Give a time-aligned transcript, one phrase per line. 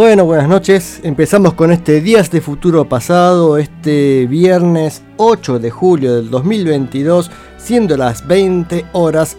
[0.00, 0.98] Bueno, buenas noches.
[1.02, 7.98] Empezamos con este Días de Futuro Pasado, este viernes 8 de julio del 2022, siendo
[7.98, 9.36] las 20 horas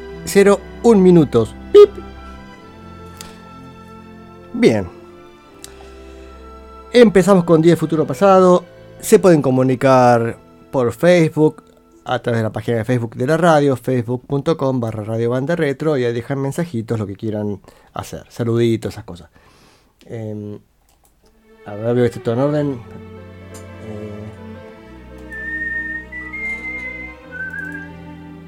[0.84, 1.56] 01 minutos.
[1.73, 1.89] ¡Pip!
[4.54, 4.88] Bien.
[6.94, 8.64] Empezamos con Días de Futuro Pasado.
[9.00, 10.38] Se pueden comunicar
[10.70, 11.64] por Facebook,
[12.06, 15.98] a través de la página de Facebook de la radio, facebook.com barra radio banda retro,
[15.98, 17.62] y ahí dejan mensajitos, lo que quieran
[17.94, 19.32] hacer, saluditos, esas cosas.
[20.14, 20.59] Eh,
[21.66, 22.72] a ver, veo que está todo en orden.
[23.88, 24.26] Eh,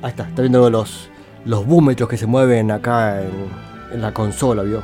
[0.01, 1.09] ahí está, está viendo los,
[1.45, 4.81] los búmetros que se mueven acá en, la consola, ¿vio?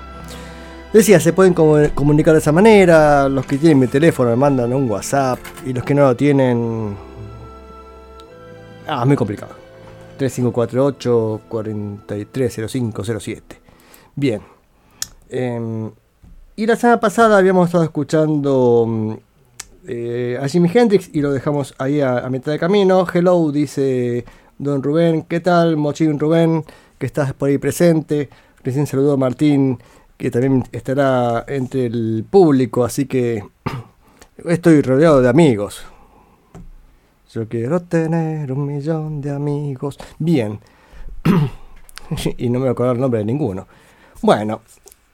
[0.94, 3.28] Decía, se pueden comu- comunicar de esa manera.
[3.28, 5.40] Los que tienen mi teléfono me mandan un WhatsApp.
[5.66, 6.96] Y los que no lo tienen.
[8.88, 9.54] Ah, es muy complicado.
[10.18, 13.60] 3548 430507.
[14.16, 14.42] Bien.
[15.30, 15.92] Em,
[16.60, 19.14] y la semana pasada habíamos estado escuchando mm,
[19.88, 23.08] eh, a Jimi Hendrix y lo dejamos ahí a, a mitad de camino.
[23.14, 24.26] Hello, dice
[24.58, 25.22] Don Rubén.
[25.22, 26.66] ¿Qué tal, Mochín Rubén?
[26.98, 28.28] Que estás por ahí presente.
[28.62, 29.80] Recién saludó a Martín,
[30.18, 33.42] que también estará entre el público, así que
[34.44, 35.82] estoy rodeado de amigos.
[37.32, 39.98] Yo quiero tener un millón de amigos.
[40.18, 40.60] Bien.
[42.38, 43.66] y no me voy a acordar el nombre de ninguno.
[44.22, 44.60] Bueno,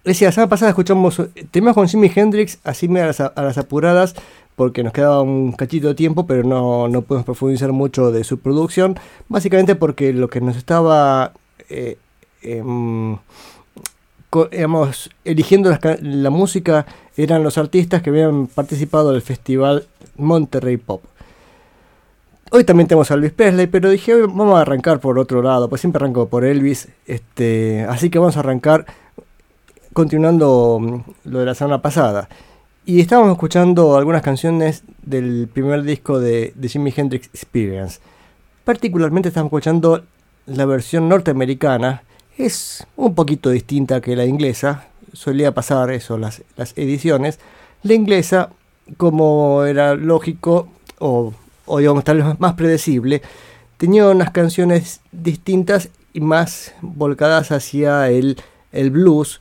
[0.05, 1.21] decía, la semana pasada escuchamos
[1.51, 4.15] temas con Jimi Hendrix, así a las, a las apuradas,
[4.55, 8.39] porque nos quedaba un cachito de tiempo, pero no, no podemos profundizar mucho de su
[8.39, 8.97] producción.
[9.27, 11.33] Básicamente porque lo que nos estaba.
[11.69, 11.97] eh,
[12.41, 13.17] em,
[15.23, 15.71] eligiendo
[16.01, 21.03] la música eran los artistas que habían participado del festival Monterrey Pop.
[22.51, 25.67] Hoy también tenemos a Elvis Presley, pero dije, hoy vamos a arrancar por otro lado,
[25.67, 28.85] pues siempre arranco por Elvis, este, así que vamos a arrancar
[29.95, 32.27] continuando mm, lo de la semana pasada.
[32.85, 37.99] Y estábamos escuchando algunas canciones del primer disco de, de Jimi Hendrix Experience.
[38.65, 40.03] Particularmente estamos escuchando
[40.47, 42.03] la versión norteamericana.
[42.37, 44.87] Es un poquito distinta que la inglesa.
[45.13, 47.39] Solía pasar eso, las, las ediciones.
[47.81, 48.49] La inglesa,
[48.97, 50.67] como era lógico,
[50.99, 51.33] o,
[51.65, 52.03] o digamos
[52.37, 53.21] más predecible,
[53.77, 58.35] tenía unas canciones distintas y más volcadas hacia el
[58.91, 59.39] blues.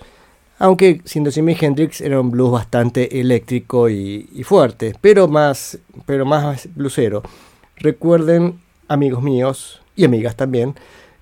[0.64, 7.22] Aunque siendo Jimi Hendrix era un blues bastante eléctrico y, fuerte, pero más, pero.
[7.76, 10.74] Recuerden, amigos míos y amigas también,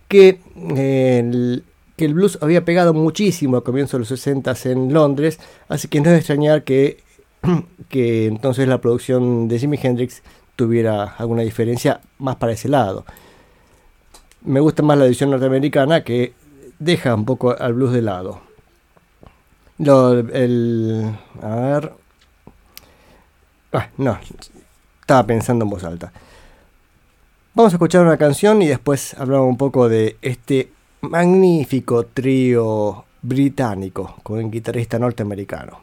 [0.07, 0.39] que,
[0.77, 1.65] eh, el,
[1.97, 6.01] que el blues había pegado muchísimo a comienzos de los 60 en Londres, así que
[6.01, 7.03] no es extrañar que,
[7.89, 10.23] que entonces la producción de Jimi Hendrix
[10.55, 13.05] tuviera alguna diferencia más para ese lado.
[14.43, 16.33] Me gusta más la edición norteamericana que
[16.79, 18.52] deja un poco al blues de lado.
[19.83, 21.13] Lo, el,
[21.43, 21.93] a ver.
[23.73, 24.17] Ah, no,
[25.01, 26.13] estaba pensando en voz alta.
[27.55, 30.71] Vamos a escuchar una canción y después hablamos un poco de este
[31.01, 35.81] magnífico trío británico con un guitarrista norteamericano.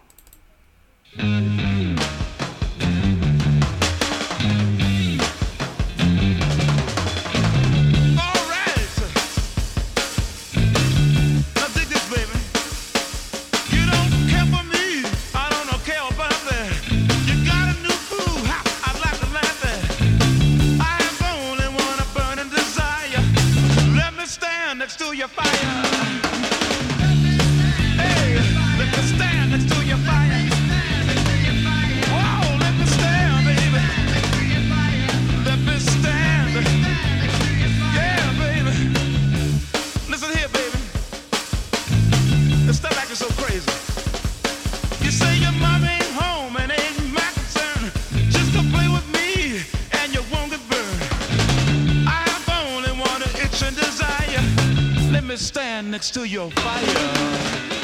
[55.30, 57.79] Me stand next to your fire.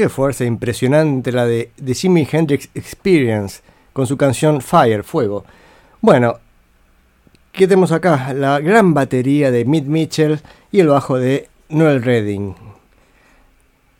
[0.00, 3.60] Qué fuerza impresionante la de, de Jimi Hendrix Experience
[3.92, 5.44] con su canción Fire, Fuego.
[6.00, 6.38] Bueno,
[7.52, 8.32] ¿qué tenemos acá?
[8.32, 10.40] La gran batería de Mick Mitchell
[10.72, 12.54] y el bajo de Noel Redding.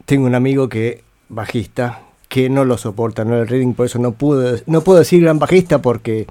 [0.06, 2.00] Tengo un amigo que, bajista,
[2.30, 4.16] que no lo soporta Noel Redding, por eso no,
[4.64, 6.26] no puedo decir gran bajista porque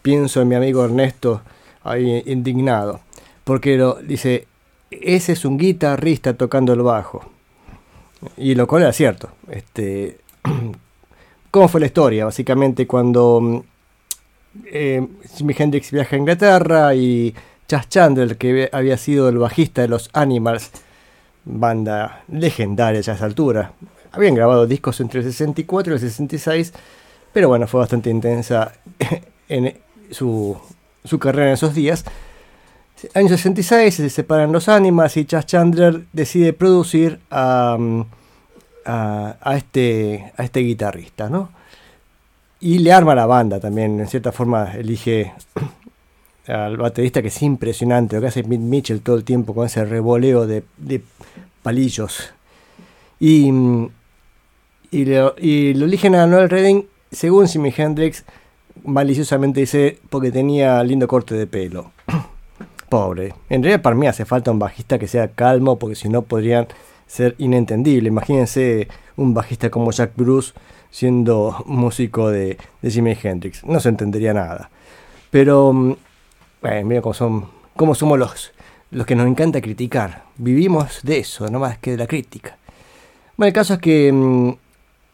[0.00, 1.42] pienso en mi amigo Ernesto
[1.82, 3.00] ahí indignado.
[3.42, 4.46] Porque lo, dice,
[4.92, 7.37] ese es un guitarrista tocando el bajo.
[8.36, 9.30] Y lo cual era cierto.
[9.50, 10.18] Este,
[11.50, 12.24] ¿Cómo fue la historia?
[12.24, 13.64] Básicamente cuando
[14.66, 17.34] eh, Jimi Hendrix viaja a Inglaterra y
[17.66, 20.70] Chas Chandler, que había sido el bajista de los Animals,
[21.44, 23.72] banda legendaria ya a esa altura,
[24.12, 26.72] habían grabado discos entre el 64 y el 66,
[27.32, 28.72] pero bueno, fue bastante intensa
[29.48, 29.78] en
[30.10, 30.56] su,
[31.04, 32.04] su carrera en esos días.
[33.14, 37.78] Año 66 se separan los Animals y Chas Chandler decide producir a,
[38.84, 41.50] a, a este, a este guitarrista, ¿no?
[42.60, 45.32] Y le arma la banda también, en cierta forma elige
[46.48, 49.84] al baterista que es impresionante, lo que hace Mick Mitchell todo el tiempo con ese
[49.84, 51.00] revoleo de, de
[51.62, 52.32] palillos.
[53.20, 53.52] Y,
[54.90, 58.24] y, lo, y eligen a Noel Redding, según Jimi Hendrix,
[58.84, 61.92] maliciosamente dice, porque tenía lindo corte de pelo.
[62.88, 63.34] Pobre.
[63.48, 66.68] En realidad para mí hace falta un bajista que sea calmo, porque si no podrían
[67.06, 68.10] ser inentendibles.
[68.10, 70.52] Imagínense un bajista como Jack Bruce
[70.90, 73.64] siendo músico de, de Jimi Hendrix.
[73.64, 74.70] No se entendería nada.
[75.30, 78.52] Pero, bueno, mira cómo, son, cómo somos los,
[78.90, 80.24] los que nos encanta criticar.
[80.36, 82.56] Vivimos de eso, no más que de la crítica.
[83.36, 84.56] Bueno, el caso es que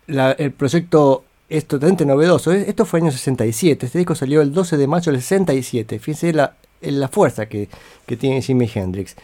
[0.07, 2.53] la, el proyecto es totalmente novedoso.
[2.53, 3.87] Esto fue año 67.
[3.87, 5.99] Este disco salió el 12 de mayo del 67.
[5.99, 6.55] Fíjense la,
[6.93, 7.69] la fuerza que,
[8.07, 9.17] que, tiene Jimi Hendrix.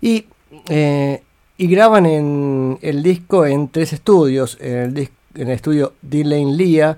[0.00, 0.26] Y,
[0.68, 1.22] eh,
[1.56, 4.58] y graban en el disco en tres estudios.
[4.60, 4.96] En
[5.34, 6.96] el estudio Dylan Lea,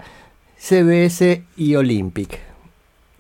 [0.58, 2.38] CBS y Olympic.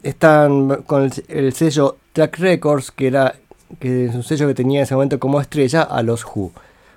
[0.02, 3.34] Están con el, el, sello Track Records, que era
[3.80, 6.52] que es un sello que tenía en ese momento como estrella a los Who.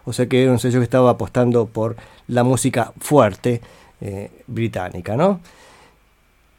[0.06, 1.96] O sea que era un sello que estaba apostando por
[2.28, 3.62] la música fuerte
[4.02, 5.42] eh, británica, ¿no?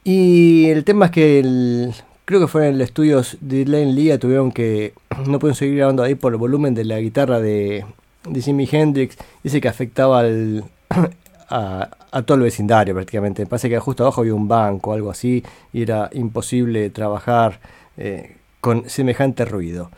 [0.05, 1.95] Y el tema es que el,
[2.31, 4.95] creo que fue en el estudio de Dylan Lea tuvieron que
[5.27, 7.85] no pueden seguir grabando ahí por el volumen de la guitarra de,
[8.23, 9.17] de Jimi Hendrix.
[9.43, 10.63] Dice que afectaba al,
[11.51, 11.89] a,
[12.25, 13.43] todo el vecindario prácticamente.
[13.43, 17.59] Me parece que justo abajo había un banco o algo así y era imposible trabajar
[17.97, 19.91] eh, con semejante ruido.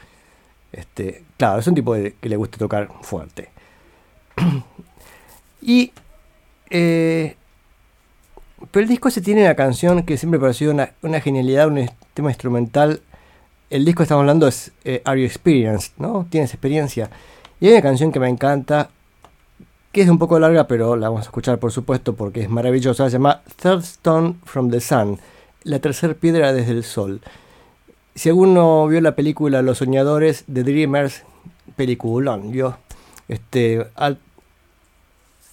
[0.72, 3.50] Este, claro, es un tipo que le gusta tocar fuerte.
[5.60, 5.92] y
[6.70, 7.36] eh,
[8.72, 12.30] pero el disco ese tiene una canción que siempre me pareció una, genialidad, un tema
[12.30, 13.02] instrumental.
[13.68, 16.26] El disco que estamos hablando es eh, Are You Experienced, ¿no?
[16.30, 17.10] Tienes experiencia.
[17.60, 18.88] Y hay una canción que me encanta,
[19.92, 23.04] que es un poco larga, pero la vamos a escuchar por supuesto porque es maravillosa.
[23.04, 25.18] Se llama Third Stone from the Sun,
[25.64, 27.20] la tercera piedra desde el sol.
[28.14, 31.24] Si alguno vio la película Los Soñadores de Dreamers,
[31.76, 32.78] peliculón, vio,
[33.28, 33.86] este,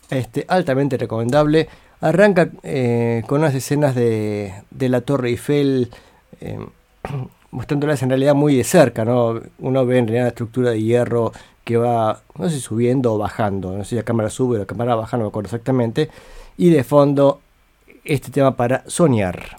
[0.10, 1.68] este, altamente recomendable.
[2.02, 5.92] Arranca eh, con unas escenas de, de la Torre Eiffel,
[6.40, 6.60] eh,
[7.52, 9.42] mostrándolas en realidad muy de cerca, ¿no?
[9.60, 11.32] Uno ve en realidad la estructura de hierro
[11.64, 14.66] que va, no sé, subiendo o bajando, no sé si la cámara sube o la
[14.66, 16.10] cámara baja, no me acuerdo exactamente,
[16.58, 17.42] y de fondo
[18.04, 19.58] este tema para soñar.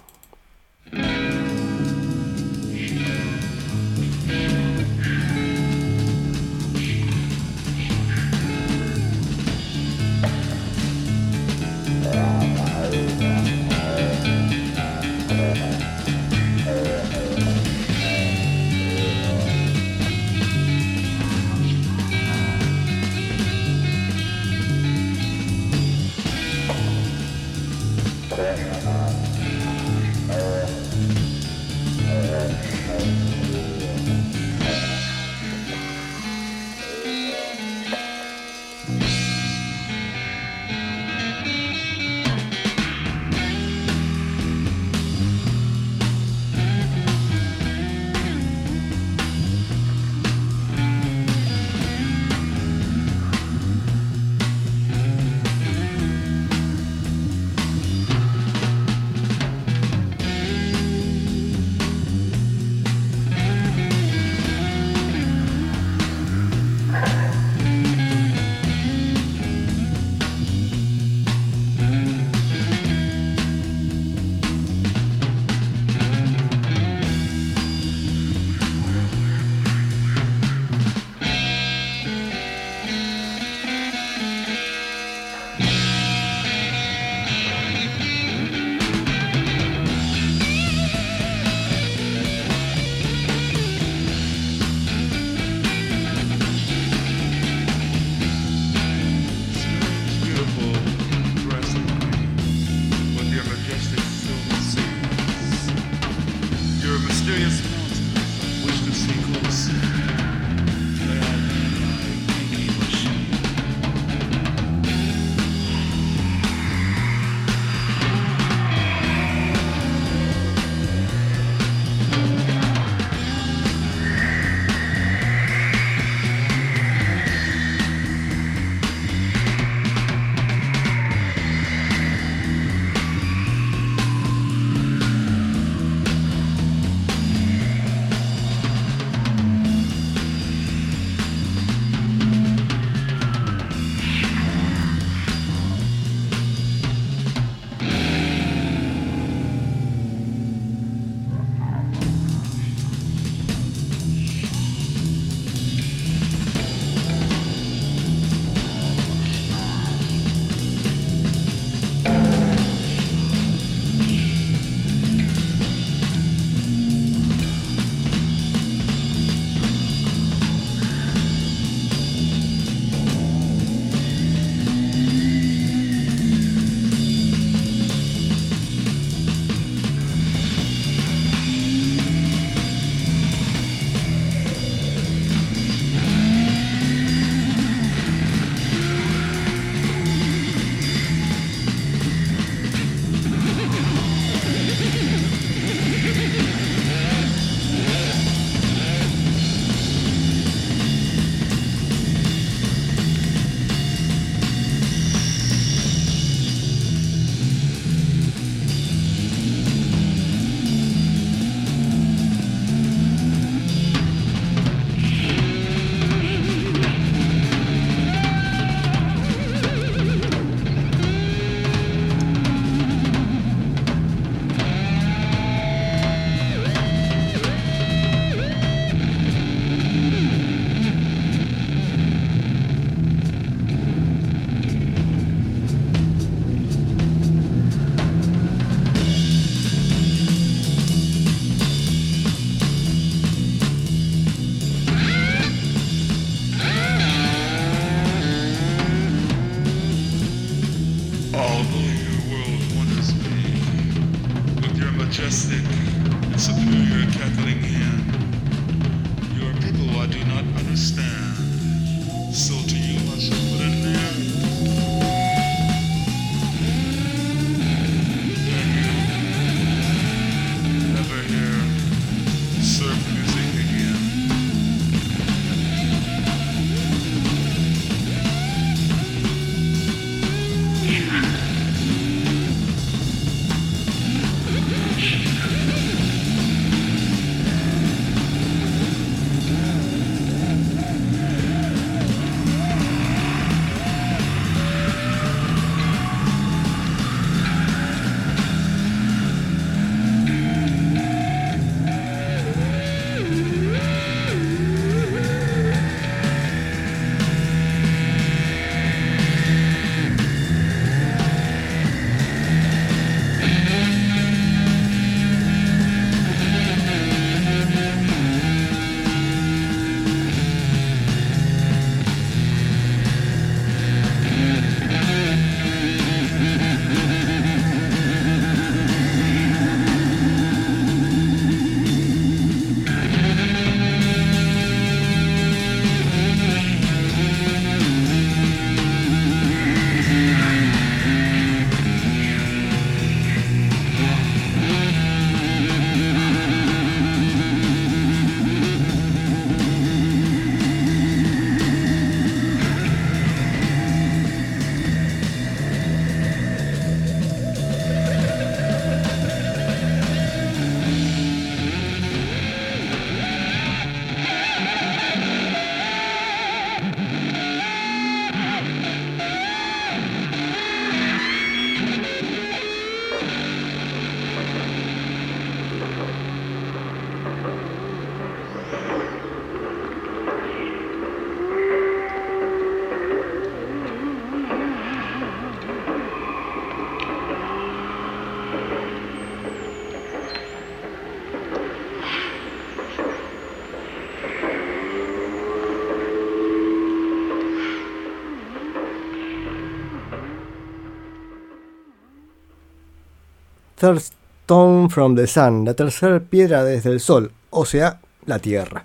[403.81, 408.85] Third Stone from the Sun, la tercera piedra desde el Sol, o sea, la Tierra,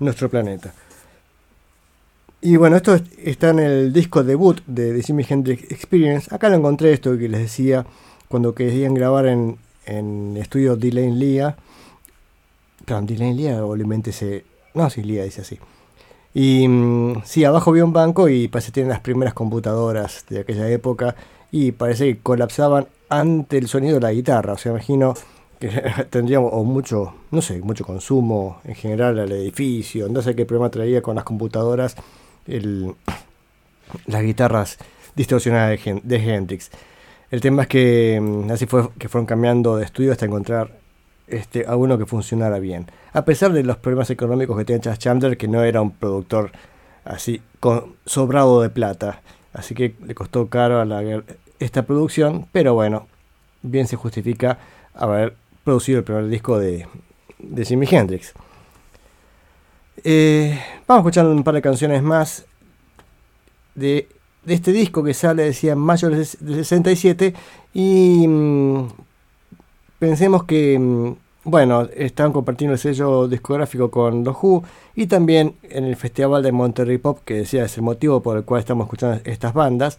[0.00, 0.74] nuestro planeta.
[2.40, 6.32] Y bueno, esto es- está en el disco debut de The Jimi Hendrix Experience.
[6.32, 7.84] Acá lo encontré esto que les decía
[8.28, 11.56] cuando querían grabar en, en estudio Delane Lea.
[12.84, 14.44] Perdón, Delane Lea obviamente se...
[14.74, 15.58] No, sí, Lea dice así.
[16.34, 20.40] Y mm, sí, abajo había un banco y parece que tienen las primeras computadoras de
[20.40, 21.16] aquella época
[21.50, 24.52] y parece que colapsaban ante el sonido de la guitarra.
[24.54, 25.14] O sea, imagino
[25.60, 25.68] que
[26.10, 30.08] tendríamos mucho, no sé, mucho consumo en general al edificio.
[30.08, 31.96] No sé qué problema traía con las computadoras
[32.46, 32.94] el-
[34.06, 34.78] las guitarras
[35.16, 36.70] distorsionadas de, Hen- de Hendrix.
[37.30, 40.78] El tema es que mm, así fue que fueron cambiando de estudio hasta encontrar
[41.26, 42.86] este, a uno que funcionara bien.
[43.12, 46.52] A pesar de los problemas económicos que tenía Chas Chandler, que no era un productor
[47.04, 47.42] así
[48.06, 49.20] sobrado de plata.
[49.52, 51.02] Así que le costó caro a la,
[51.58, 53.06] esta producción, pero bueno,
[53.62, 54.58] bien se justifica
[54.94, 56.86] haber producido el primer disco de,
[57.64, 58.32] Jimi Hendrix.
[60.04, 62.46] Eh, vamos a escuchar un par de canciones más
[63.74, 64.08] de,
[64.46, 67.34] este disco que sale, decía, en mayo del ses- del 67
[67.74, 68.88] y mm,
[69.98, 71.12] pensemos que, mm,
[71.44, 74.62] bueno, están compartiendo el sello discográfico con los Who
[74.94, 78.44] y también en el Festival de Monterrey Pop, que decía es el motivo por el
[78.44, 79.98] cual estamos escuchando estas bandas.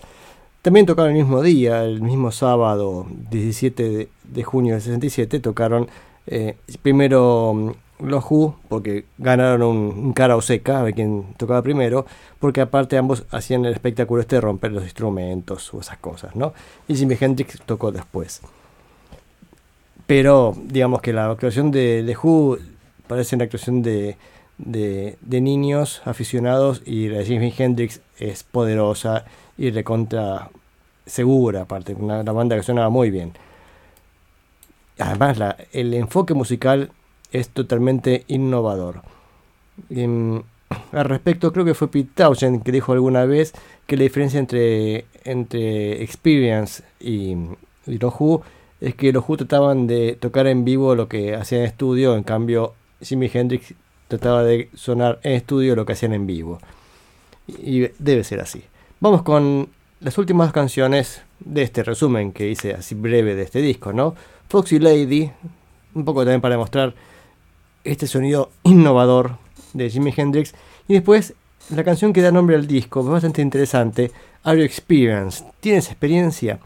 [0.62, 5.88] También tocaron el mismo día, el mismo sábado 17 de, de junio del 67, tocaron
[6.28, 11.62] eh, primero mm, los Who, porque ganaron un, cara o seca, a ver quién tocaba
[11.62, 12.06] primero,
[12.40, 16.54] porque aparte ambos hacían el espectáculo este de romper los instrumentos o esas cosas, ¿no?
[16.88, 18.42] Y Jimi Hendrix tocó después.
[20.08, 22.58] Pero digamos que la actuación de, de Who
[23.08, 24.18] parece una actuación de,
[24.58, 29.26] de, de niños aficionados y la de Jimi Hendrix es poderosa
[29.60, 30.50] y recontra
[31.06, 33.34] segura, aparte, una, banda que suena muy bien.
[34.98, 36.92] Además, el enfoque musical
[37.32, 39.02] es totalmente innovador.
[39.90, 40.42] Em,
[40.94, 43.54] al respecto, creo que fue Pete Townshend que dijo alguna vez
[43.86, 47.36] que la diferencia entre, entre Experience y,
[47.86, 48.42] y los Who
[48.80, 52.24] es que los Who trataban de tocar en vivo lo que hacían en estudio, en
[52.24, 53.74] cambio Jimi Hendrix
[54.08, 56.60] trataba de sonar en estudio lo que hacían en vivo.
[57.48, 58.64] Y debe ser así.
[59.02, 59.70] Vamos con
[60.02, 64.14] las últimas canciones de este resumen que hice así breve de este disco, ¿no?
[64.50, 65.32] Foxy Lady,
[65.94, 66.94] un poco también para demostrar
[67.86, 69.38] este sonido innovador
[69.72, 70.54] de Jimi Hendrix.
[70.90, 71.34] Y después
[71.70, 74.12] la canción que da nombre al disco, bastante interesante,
[74.44, 75.46] Are You Experienced?
[75.62, 76.60] ¿Tienes experiencia?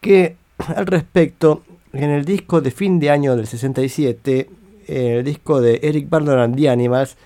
[0.00, 0.36] Que
[0.74, 4.48] al respecto, en el disco de fin de año del 67,
[4.86, 7.18] el disco de Eric Burdon and the Animals,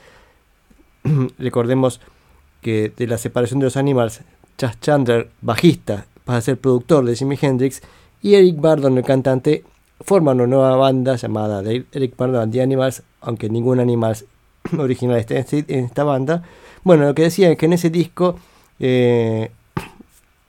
[1.38, 2.00] recordemos
[2.62, 4.22] que de la separación de los Animals,
[4.56, 7.82] Chas Chandler, bajista, pasa a ser productor de Jimi Hendrix,
[8.22, 9.64] y Eric Burdon, el cantante,
[10.00, 14.24] forman una nueva banda llamada Eric Burdon and the Animals, aunque ningún Animals
[14.78, 16.42] original esté en esta banda.
[16.84, 18.36] Bueno, lo que decía es que en ese disco
[18.78, 19.50] eh,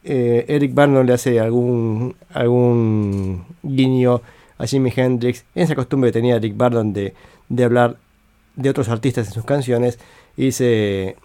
[0.03, 4.21] eh, Eric Burdon le hace algún, algún guiño
[4.57, 7.13] a Jimi Hendrix, en esa costumbre que tenía Eric Burdon de,
[7.49, 7.97] de hablar
[8.55, 9.99] de otros artistas en sus canciones,
[10.37, 11.15] y dice,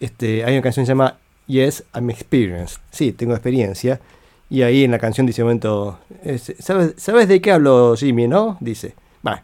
[0.00, 2.78] este, hay una canción que se llama Yes, I'm Experienced.
[2.90, 4.00] Sí, tengo experiencia.
[4.48, 8.28] Y ahí en la canción dice un momento, es- ¿sabes, ¿sabes de qué hablo Jimmy,
[8.28, 8.56] no?
[8.60, 8.94] Dice,
[9.26, 9.42] va,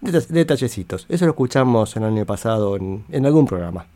[0.00, 1.06] detallecitos.
[1.08, 3.86] Eso lo escuchamos el año pasado en algún programa.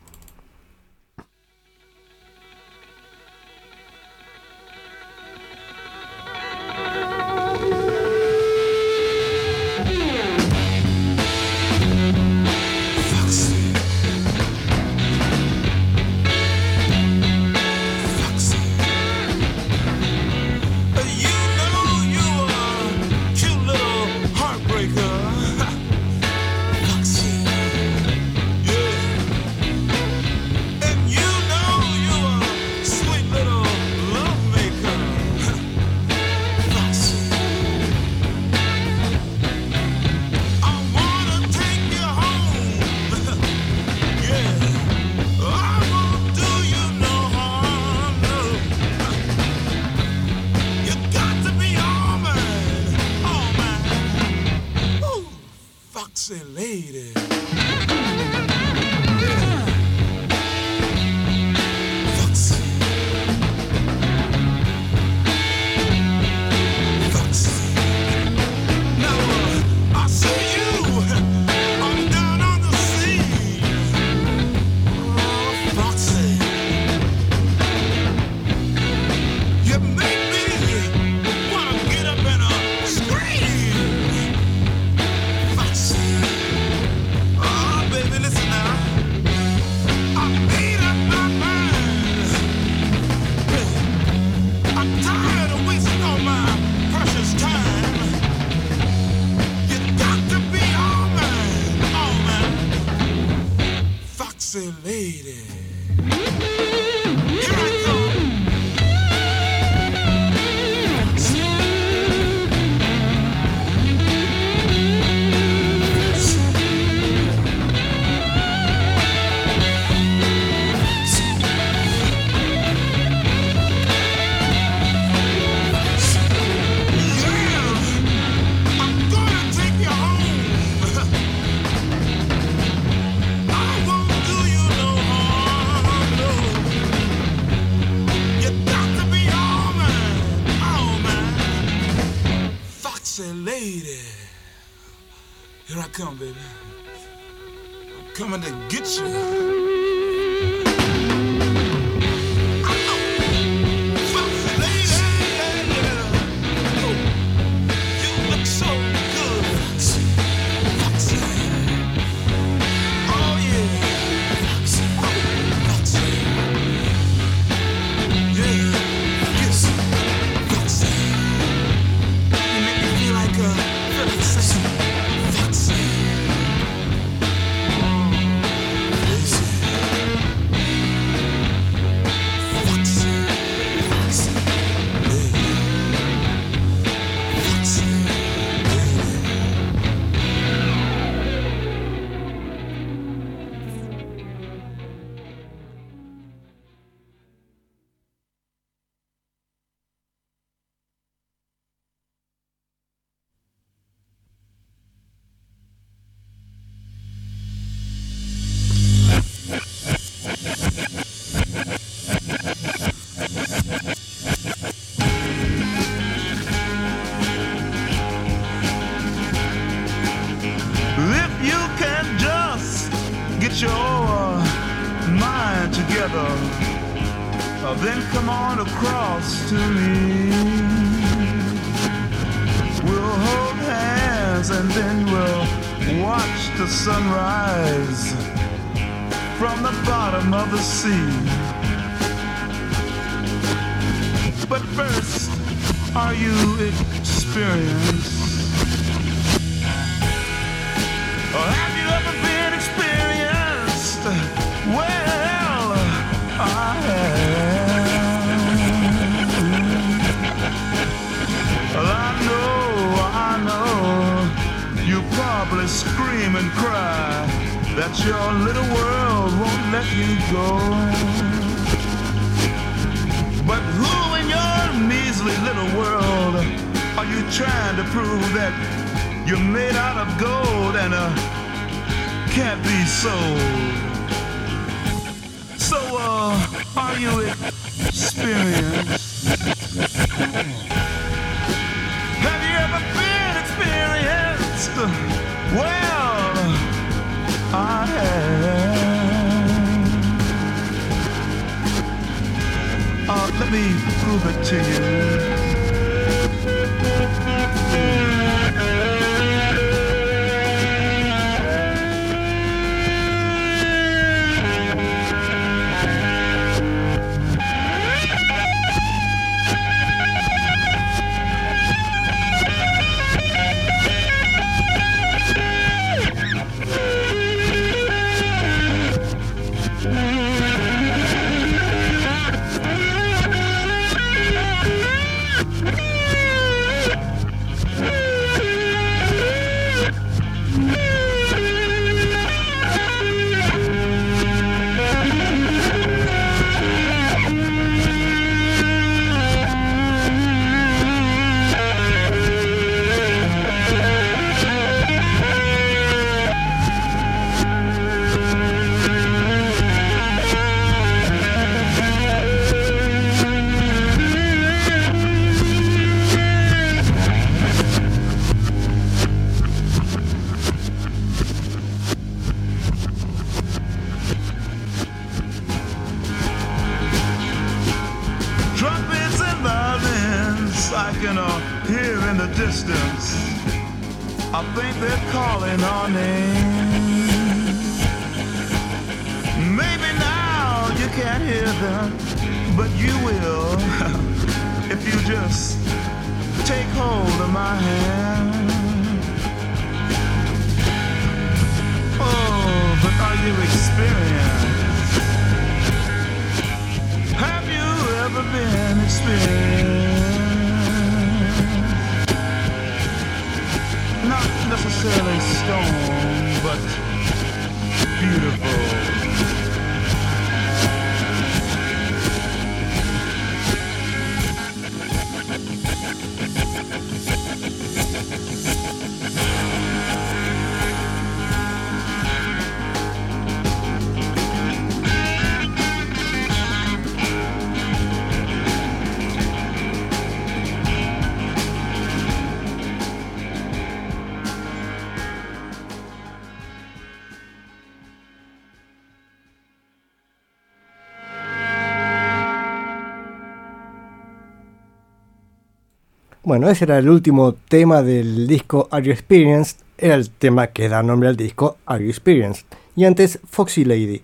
[456.33, 459.57] Bueno, ese era el último tema del disco Are You Experienced.
[459.77, 462.47] Era el tema que da nombre al disco Are You Experienced.
[462.75, 464.01] Y antes Foxy Lady.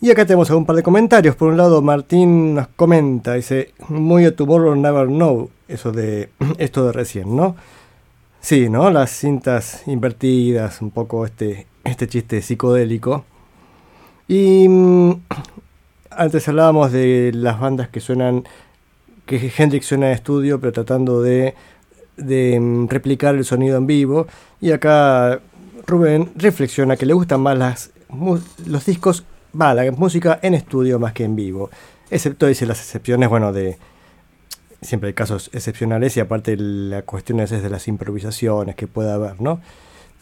[0.00, 1.34] Y acá tenemos un par de comentarios.
[1.34, 5.50] Por un lado, Martín nos comenta, dice, muy a tomorrow never know.
[5.66, 6.28] Eso de
[6.58, 7.56] esto de recién, ¿no?
[8.40, 8.88] Sí, ¿no?
[8.88, 13.24] Las cintas invertidas, un poco este, este chiste psicodélico.
[14.28, 15.14] Y mm,
[16.10, 18.44] antes hablábamos de las bandas que suenan
[19.28, 21.54] que Hendrix suena en estudio, pero tratando de,
[22.16, 24.26] de mm, replicar el sonido en vivo.
[24.60, 25.40] Y acá
[25.86, 27.90] Rubén reflexiona que le gustan más las,
[28.66, 29.24] los discos,
[29.58, 31.70] va, la música en estudio más que en vivo.
[32.10, 33.78] Excepto, dice, las excepciones, bueno, de...
[34.80, 39.40] Siempre hay casos excepcionales y aparte la cuestión es de las improvisaciones que pueda haber,
[39.40, 39.60] ¿no?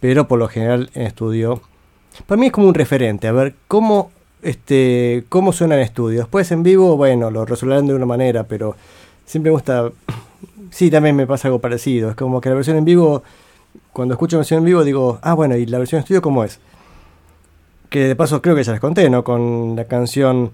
[0.00, 1.62] Pero por lo general en estudio...
[2.26, 4.10] Para mí es como un referente, a ver cómo
[4.46, 6.20] este, cómo suena en estudio.
[6.20, 8.76] Después en vivo, bueno, lo resolverán de una manera, pero
[9.24, 9.90] siempre me gusta.
[10.68, 12.10] Sí, también me pasa algo parecido.
[12.10, 13.22] Es como que la versión en vivo,
[13.92, 16.44] cuando escucho la versión en vivo, digo, ah, bueno, ¿y la versión en estudio cómo
[16.44, 16.58] es?
[17.88, 19.24] Que de paso creo que ya les conté, ¿no?
[19.24, 20.50] Con la canción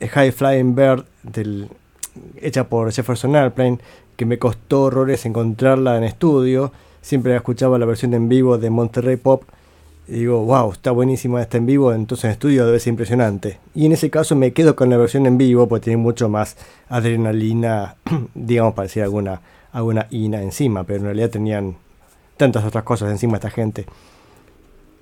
[0.00, 1.06] High Flying Bird
[2.40, 3.78] hecha por Jefferson Airplane,
[4.16, 6.70] que me costó horrores encontrarla en estudio.
[7.00, 9.44] Siempre escuchaba la versión en vivo de Monterrey Pop.
[10.06, 13.58] Y digo, wow, está buenísima esta en vivo, entonces en estudio debe ser impresionante.
[13.74, 16.56] Y en ese caso me quedo con la versión en vivo, porque tiene mucho más
[16.88, 17.96] adrenalina,
[18.34, 19.40] digamos, para decir alguna,
[19.72, 21.76] alguna ina encima, pero en realidad tenían
[22.36, 23.86] tantas otras cosas encima esta gente.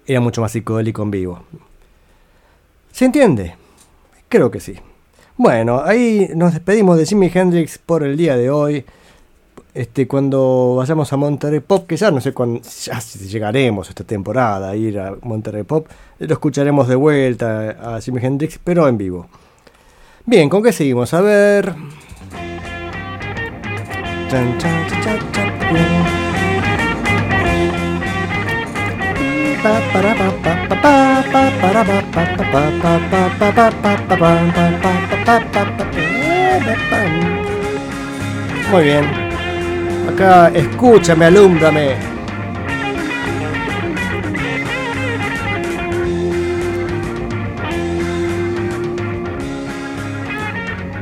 [0.07, 1.43] Era mucho más psicodélico en vivo.
[2.93, 3.57] ¿Se entiende?
[4.29, 4.77] Creo que sí.
[5.37, 8.85] Bueno, ahí nos despedimos de Jimi Hendrix por el día de hoy
[9.75, 14.71] este, cuando vayamos a Monterrey Pop, que ya no sé cuándo, ya llegaremos esta temporada
[14.71, 15.87] a ir a Monterrey Pop,
[16.19, 19.27] lo escucharemos de vuelta a Jimi Hendrix, pero en vivo.
[20.25, 21.15] Bien, ¿con qué seguimos?
[21.15, 21.75] A ver.
[38.71, 39.22] Muy bien.
[40.09, 41.97] Acá, escúchame, alúmbrame.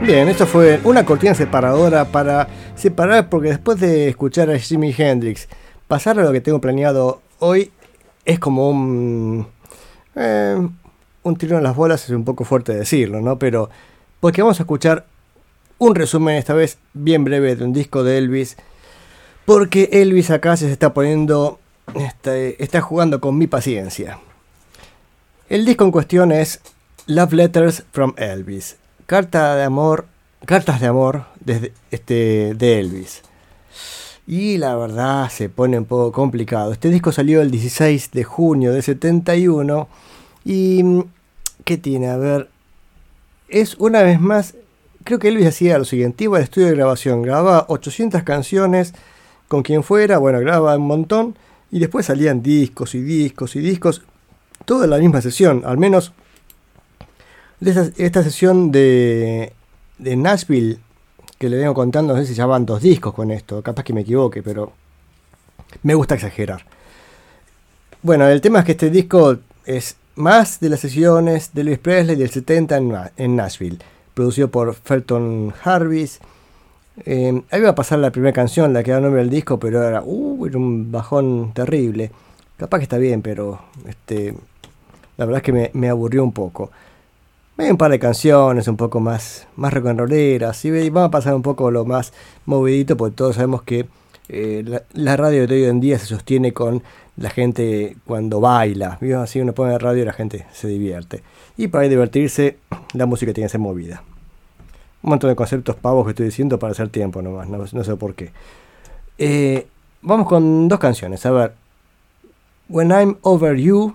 [0.03, 5.49] Bien, esto fue una cortina separadora para separar, porque después de escuchar a Jimi Hendrix,
[5.87, 7.71] pasar a lo que tengo planeado hoy
[8.25, 9.47] es como un.
[10.15, 10.69] eh,
[11.23, 13.39] un tiro en las bolas, es un poco fuerte decirlo, ¿no?
[13.39, 13.71] Pero.
[14.21, 15.07] Porque vamos a escuchar
[15.79, 18.57] un resumen, esta vez bien breve, de un disco de Elvis.
[19.51, 21.59] Porque Elvis acá se está poniendo.
[21.97, 24.21] este, está jugando con mi paciencia.
[25.49, 26.61] El disco en cuestión es
[27.07, 28.77] Love Letters from Elvis.
[29.07, 30.07] Carta de amor.
[30.47, 31.25] Cartas de amor
[31.91, 33.23] este, de Elvis.
[34.25, 36.71] Y la verdad se pone un poco complicado.
[36.71, 39.89] Este disco salió el 16 de junio de 71.
[40.45, 40.85] Y.
[40.85, 41.03] mm,
[41.65, 42.07] ¿Qué tiene?
[42.11, 42.49] A ver.
[43.49, 44.55] Es una vez más.
[45.03, 48.95] Creo que Elvis hacía lo siguiente: iba al estudio de grabación, grababa 800 canciones
[49.51, 50.19] con quien fuera.
[50.19, 51.37] Bueno, grababa un montón.
[51.73, 54.03] Y después salían discos y discos y discos.
[54.65, 55.63] Todo en la misma sesión.
[55.67, 56.13] Al menos.
[57.59, 59.53] De esta sesión de,
[59.99, 60.79] Nashville
[61.37, 63.93] que le vengo contando, no sé si ya van dos discos con esto, capaz que
[63.93, 64.73] me equivoque, pero
[65.83, 66.65] me gusta exagerar.
[68.03, 72.17] Bueno, el tema es que este disco es más de las sesiones de Elvis Presley
[72.17, 73.79] del 70 en, en Nashville,
[74.15, 76.21] producido por Felton Harvis.
[77.05, 79.83] Eh, ahí va a pasar la primera canción, la que da nombre al disco, pero
[79.83, 82.11] era, uh, era un bajón terrible.
[82.57, 84.35] Capaz que está bien, pero este,
[85.17, 86.71] la verdad es que me, aburrió un poco.
[87.57, 91.11] Hay un par de canciones un poco más, más rock and rolleras, y vamos a
[91.11, 92.13] pasar un poco lo más
[92.47, 93.87] movidito, porque todos sabemos que
[94.29, 96.83] eh, la, la radio de hoy en día se sostiene con
[97.17, 98.99] la gente cuando baila.
[99.01, 99.21] ¿vio?
[99.21, 101.23] Así uno pone la radio y la gente se divierte.
[101.57, 102.59] Y para divertirse,
[102.95, 104.03] la música tiene que ser movida.
[105.03, 107.97] Un montón de conceptos pavos que estoy diciendo para hacer tiempo nomás, no, no sé
[107.97, 108.31] por qué.
[109.19, 109.67] Eh,
[110.03, 111.53] vamos con dos canciones, a ver.
[112.69, 113.95] When I'm Over You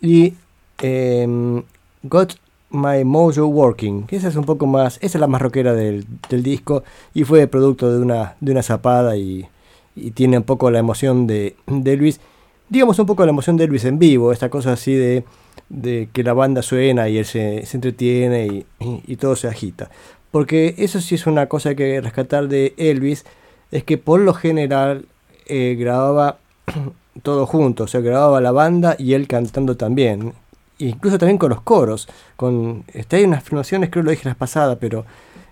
[0.00, 0.34] y
[0.80, 1.62] em,
[2.04, 2.34] Got
[2.70, 4.06] My Mojo Working.
[4.10, 7.46] Esa es un poco más, esa es la más rockera del, del disco y fue
[7.46, 9.46] producto de una, de una zapada y,
[9.94, 12.20] y tiene un poco la emoción de, de Elvis.
[12.68, 15.24] Digamos un poco la emoción de Elvis en vivo, esta cosa así de,
[15.68, 19.46] de que la banda suena y él se, se entretiene y, y- y todo se
[19.48, 19.90] agita.
[20.34, 23.24] Porque eso sí es una cosa que rescatar de Elvis,
[23.70, 25.06] es que por lo general
[25.46, 26.38] eh, grababa
[27.22, 30.32] todo junto, o sea, grababa la banda y él cantando también.
[30.78, 32.08] Incluso también con los coros.
[32.34, 35.04] Con, este, hay unas filmaciones, creo que lo dije la vez pasada, pero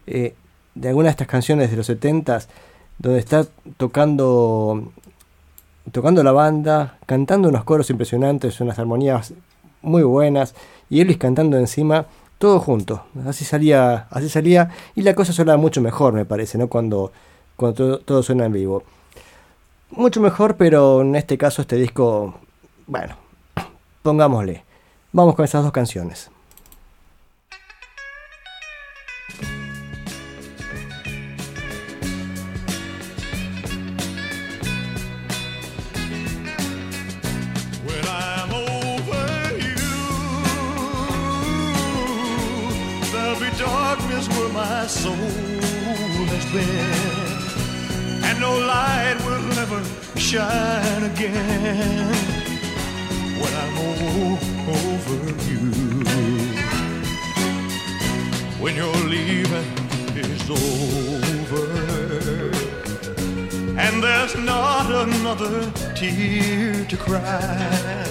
[0.09, 0.35] eh,
[0.75, 2.49] de algunas de estas canciones de los 70s,
[2.99, 4.91] donde está tocando,
[5.93, 9.33] tocando la banda, cantando unos coros impresionantes, unas armonías
[9.81, 10.57] muy buenas,
[10.91, 12.07] y Elvis cantando encima,
[12.43, 13.05] todo junto.
[13.25, 16.67] Así salía, así salía, y la cosa suena mucho mejor, me parece, ¿no?
[16.67, 17.13] Cuando,
[17.55, 18.83] cuando todo, todo suena en vivo.
[19.93, 22.35] Mucho mejor, pero en este caso este disco,
[22.89, 23.15] bueno,
[24.03, 24.65] pongámosle.
[25.13, 26.32] Vamos con esas dos canciones.
[44.69, 45.17] My soul
[46.35, 49.81] has been, and no light will ever
[50.31, 52.15] shine again.
[53.41, 53.77] When I'm
[54.79, 55.67] over you,
[58.63, 59.71] when your leaving
[60.31, 61.65] is over
[63.85, 65.57] and there's not another
[65.97, 68.07] tear to cry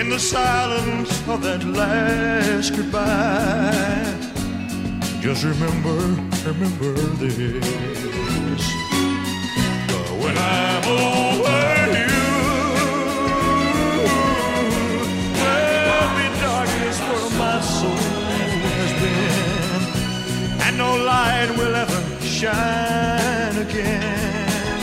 [0.00, 4.29] in the silence of that last goodbye.
[5.20, 5.96] Just remember,
[6.48, 7.66] remember this.
[10.18, 11.60] When I'm over
[11.92, 12.20] you,
[15.36, 18.02] there'll be darkness where my soul
[18.64, 19.82] has been,
[20.62, 24.80] and no light will ever shine again.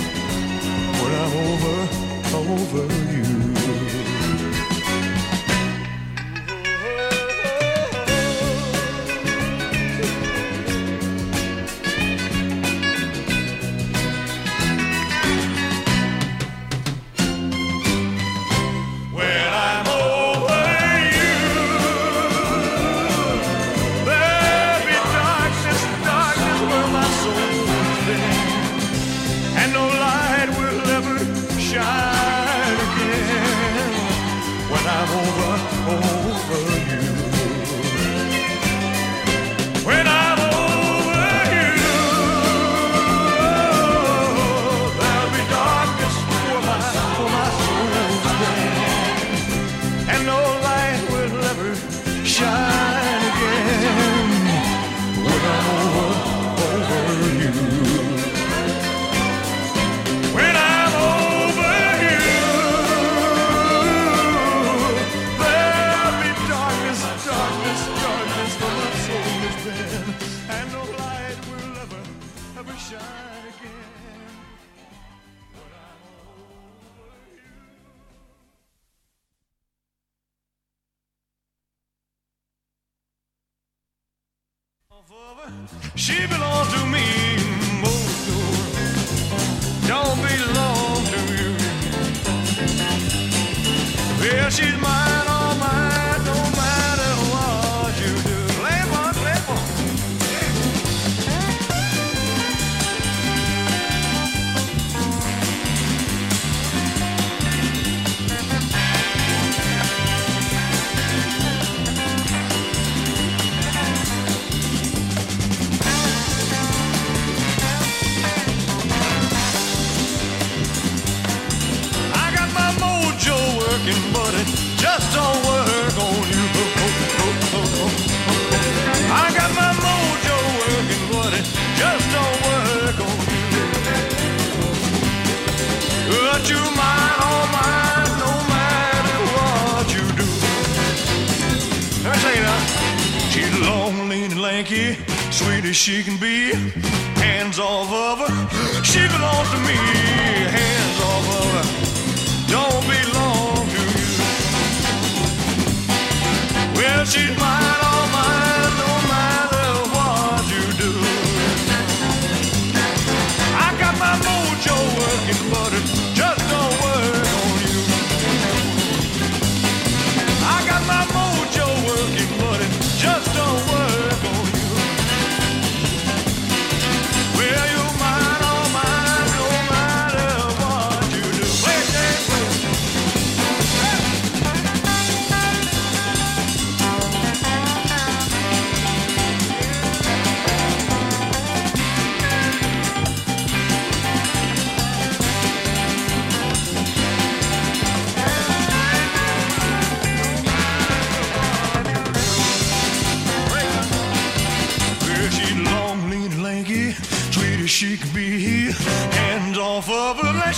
[1.02, 1.78] When I'm over,
[2.54, 3.07] over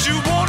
[0.07, 0.48] you want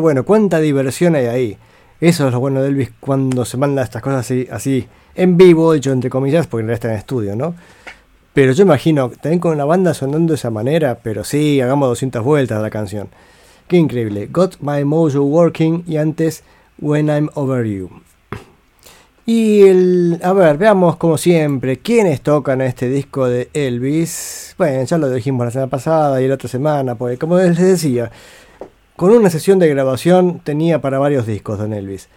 [0.00, 1.58] bueno, cuánta diversión hay ahí.
[2.00, 5.72] Eso es lo bueno de Elvis cuando se manda estas cosas así, así en vivo,
[5.74, 7.54] dicho entre comillas, porque no está en estudio, ¿no?
[8.32, 12.24] Pero yo imagino, también con una banda sonando de esa manera, pero sí, hagamos 200
[12.24, 13.08] vueltas a la canción.
[13.68, 14.28] Qué increíble.
[14.30, 16.42] Got My Mojo Working y antes
[16.78, 17.90] When I'm Over You.
[19.26, 24.54] Y el, a ver, veamos como siempre, ¿quiénes tocan este disco de Elvis?
[24.58, 28.10] Bueno, ya lo dijimos la semana pasada y la otra semana, porque como les decía,
[29.00, 32.10] con una sesión de grabación tenía para varios discos Don Elvis.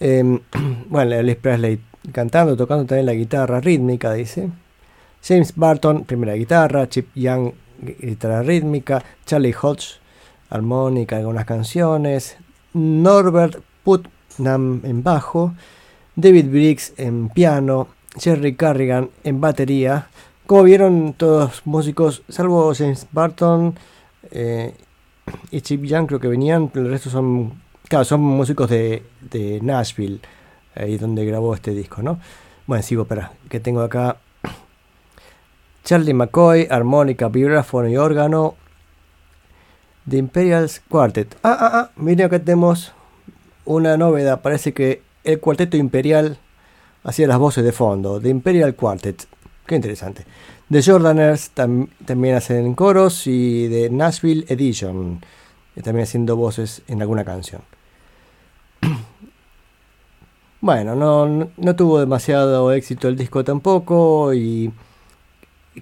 [0.00, 0.40] Eh,
[0.88, 1.78] bueno, Elvis Presley
[2.10, 4.50] cantando, tocando también la guitarra rítmica, dice.
[5.22, 10.00] James Barton, primera guitarra, Chip Young, guitarra rítmica, Charlie Hodge,
[10.50, 12.36] armónica, algunas canciones,
[12.72, 15.54] Norbert Putnam en bajo,
[16.16, 17.86] David Briggs en piano,
[18.18, 20.08] Jerry Carrigan en batería.
[20.44, 23.76] Como vieron, todos músicos, salvo James Barton
[24.32, 24.74] eh,
[25.50, 29.02] y Chip Young, creo que venían, el resto son, claro, son músicos de,
[29.62, 30.20] Nashville,
[30.74, 32.18] ahí donde grabó este disco, ¿no?
[32.66, 34.18] Bueno, sigo, espera, que tengo acá
[35.84, 38.56] Charlie McCoy, armónica, vibráfono y órgano.
[40.08, 41.36] The Imperials Quartet.
[41.42, 42.92] Ah, ah, ah, miren acá tenemos
[43.64, 44.40] una novedad.
[44.40, 46.38] Parece que el cuarteto imperial
[47.04, 48.20] hacía las voces de fondo.
[48.20, 49.26] The Imperial Quartet.
[49.66, 50.24] Qué interesante.
[50.70, 55.20] The Jordaners tam- también hacen coros y de Nashville Edition.
[55.76, 57.62] eh, También haciendo voces en alguna canción.
[60.60, 64.72] Bueno, no, no- tuvo demasiado éxito el disco tampoco y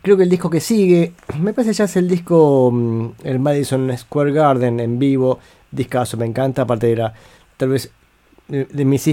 [0.02, 3.96] creo que el disco que sigue, me parece ya es el disco, mm, el Madison
[3.96, 5.38] Square Garden en vivo,
[5.70, 7.14] discazo, me encanta, aparte era
[7.56, 7.90] tal vez
[8.48, 9.08] de, de mis,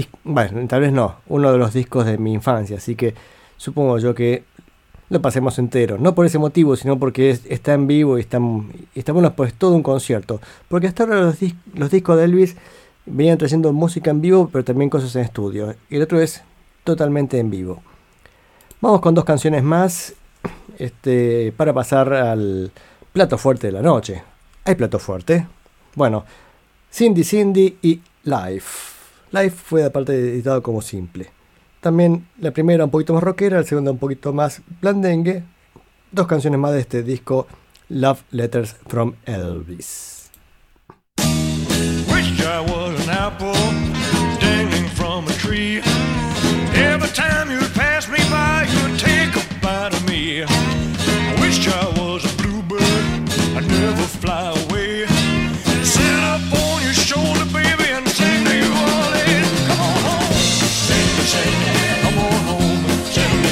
[0.68, 3.14] tal vez no, uno de los discos de mi infancia, así que
[3.56, 4.42] supongo yo que
[5.12, 8.38] lo pasemos entero, no por ese motivo, sino porque es- está en vivo y está,
[9.12, 11.20] bueno, pues todo un concierto, porque hasta ahora
[11.74, 12.56] los discos de Elvis
[13.04, 16.42] venían trayendo música en vivo, pero también cosas en estudio, y el otro es
[16.82, 17.82] totalmente en vivo.
[18.80, 20.14] Vamos con dos canciones más
[20.78, 22.72] este, para pasar al
[23.12, 24.22] plato fuerte de la noche.
[24.64, 25.46] ¿Hay plato fuerte?
[25.94, 26.24] Bueno,
[26.90, 28.92] Cindy Cindy y Life.
[29.30, 31.30] Life fue aparte editado como simple.
[31.82, 35.42] También la primera un poquito más rockera, la segunda un poquito más blandengue.
[36.12, 37.48] Dos canciones más de este disco
[37.88, 40.30] Love Letters from Elvis.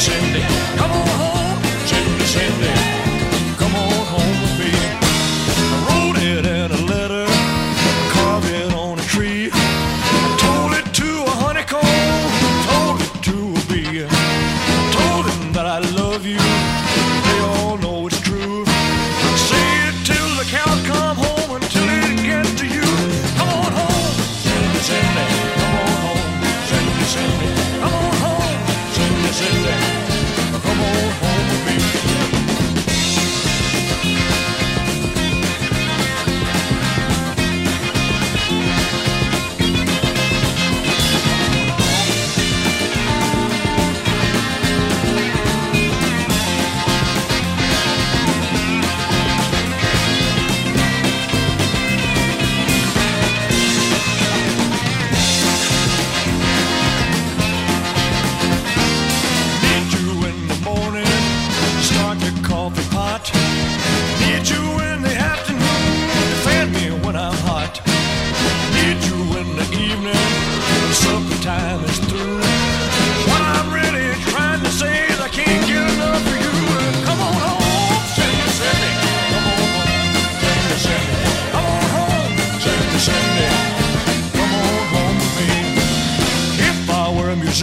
[0.01, 0.30] Cindy,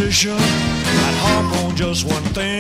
[0.08, 2.57] musician, I'd harp on just one thing.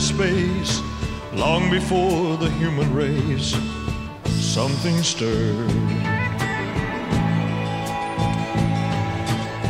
[0.00, 0.82] Space,
[1.32, 3.56] long before the human race,
[4.24, 5.70] something stirred.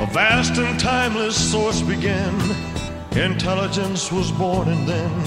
[0.00, 2.34] A vast and timeless source began.
[3.12, 5.24] Intelligence was born, and then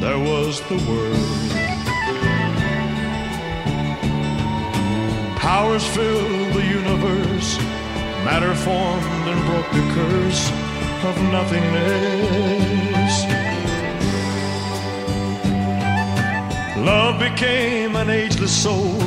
[0.00, 1.18] there was the Word.
[5.38, 7.58] Powers filled the universe,
[8.24, 10.50] matter formed and broke the curse
[11.04, 13.37] of nothingness.
[16.88, 18.98] Love became an ageless soul.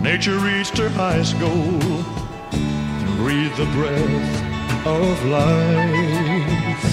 [0.00, 1.82] Nature reached her highest goal
[2.52, 6.84] and breathed the breath of life.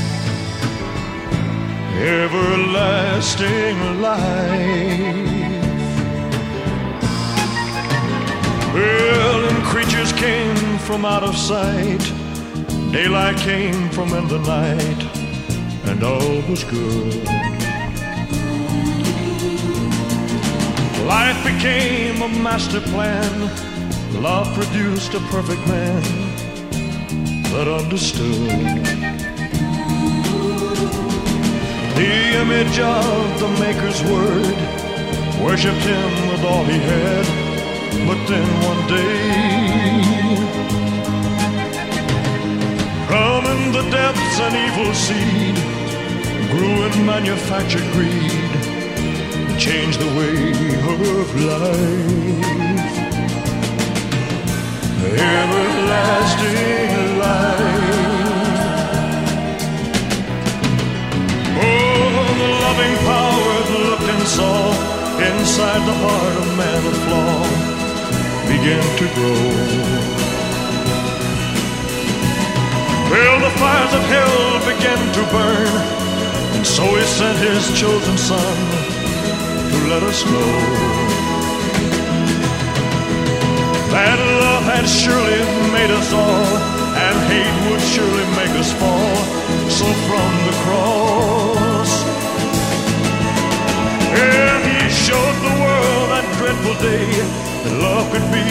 [2.02, 5.32] Everlasting life.
[8.74, 12.04] Well, and creatures came from out of sight.
[12.91, 15.02] Daylight came from in the night,
[15.86, 17.53] and all was good.
[21.20, 23.34] Life became a master plan.
[24.20, 26.01] Love produced a perfect man
[27.53, 28.49] that understood.
[31.99, 34.57] The image of the Maker's word
[35.43, 37.26] worshipped him with all he had.
[38.07, 39.22] But then one day,
[43.07, 45.55] from in the depths an evil seed
[46.49, 48.62] grew and manufactured greed,
[49.64, 50.36] changed the way
[50.91, 52.43] of life.
[55.39, 57.72] Everlasting life.
[61.64, 62.11] Oh,
[62.41, 64.59] the loving power that looked and saw
[65.32, 67.39] inside the heart of man a flaw
[68.51, 69.47] began to grow.
[73.11, 75.74] Well, the fires of hell began to burn,
[76.55, 78.82] and so he sent his chosen son
[79.89, 80.53] let us know
[83.91, 85.39] that love had surely
[85.71, 86.57] made us all,
[87.05, 89.15] and hate would surely make us fall.
[89.69, 91.91] So from the cross,
[94.17, 97.07] yeah, he showed the world that dreadful day
[97.63, 98.45] that love could be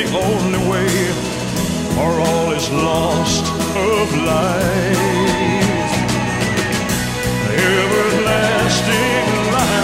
[0.00, 0.92] the only way,
[2.02, 3.44] or all is lost
[3.76, 5.16] of life.
[7.78, 9.77] Everlasting life,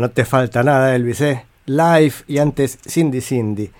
[0.00, 1.44] no te falta nada, Elvis, ¿eh?
[1.66, 3.70] Live y antes Cindy Cindy.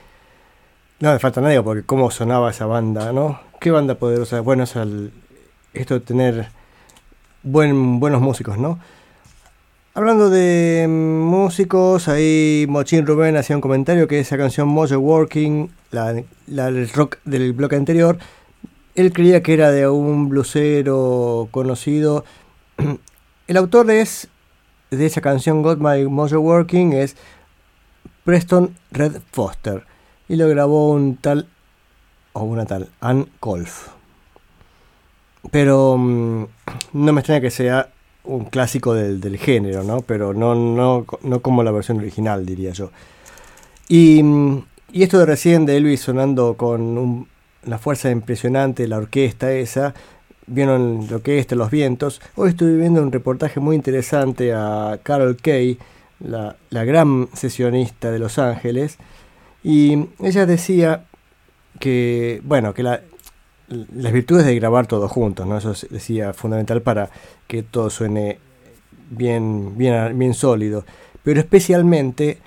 [1.00, 3.49] No me falta nada, porque cómo sonaba esa banda, ¿no?
[3.60, 4.40] Qué banda poderosa.
[4.40, 5.12] Bueno, es el-
[5.74, 6.48] esto de tener
[7.42, 8.78] buen, buenos músicos, ¿no?
[9.92, 16.22] Hablando de músicos, ahí Mochín Rubén hacía un comentario que esa canción Mojo Working, la,
[16.46, 18.18] la del rock del bloque anterior,
[18.94, 22.24] él creía que era de un blusero conocido.
[23.46, 24.00] El autor de
[24.90, 27.16] esa canción Got My Mojo Working es
[28.24, 29.84] Preston Red Foster
[30.28, 31.46] y lo grabó un tal
[32.32, 33.88] o una tal Ann Kolf.
[35.50, 36.44] Pero mm,
[36.92, 37.88] no me extraña que sea
[38.24, 40.02] un clásico del, del género, ¿no?
[40.02, 42.90] Pero no, no, no como la versión original, diría yo.
[43.88, 44.62] Y, mm,
[44.92, 47.28] y esto de recién de Elvis sonando con un-
[47.66, 49.94] una fuerza impresionante, la orquesta esa,
[50.46, 55.36] vieron lo que es los vientos, hoy estuve viendo un reportaje muy interesante a Carol
[55.36, 55.78] Kay,
[56.20, 58.96] la, la gran sesionista de Los Ángeles,
[59.62, 61.04] y ella decía
[61.78, 63.00] que, bueno, que la,
[63.68, 65.58] las virtudes de grabar todos juntos, ¿no?
[65.58, 67.10] Eso es- decía fundamental para
[67.46, 68.38] que todo suene
[69.10, 70.84] bien, bien, bien sólido.
[71.22, 72.38] Pero especialmente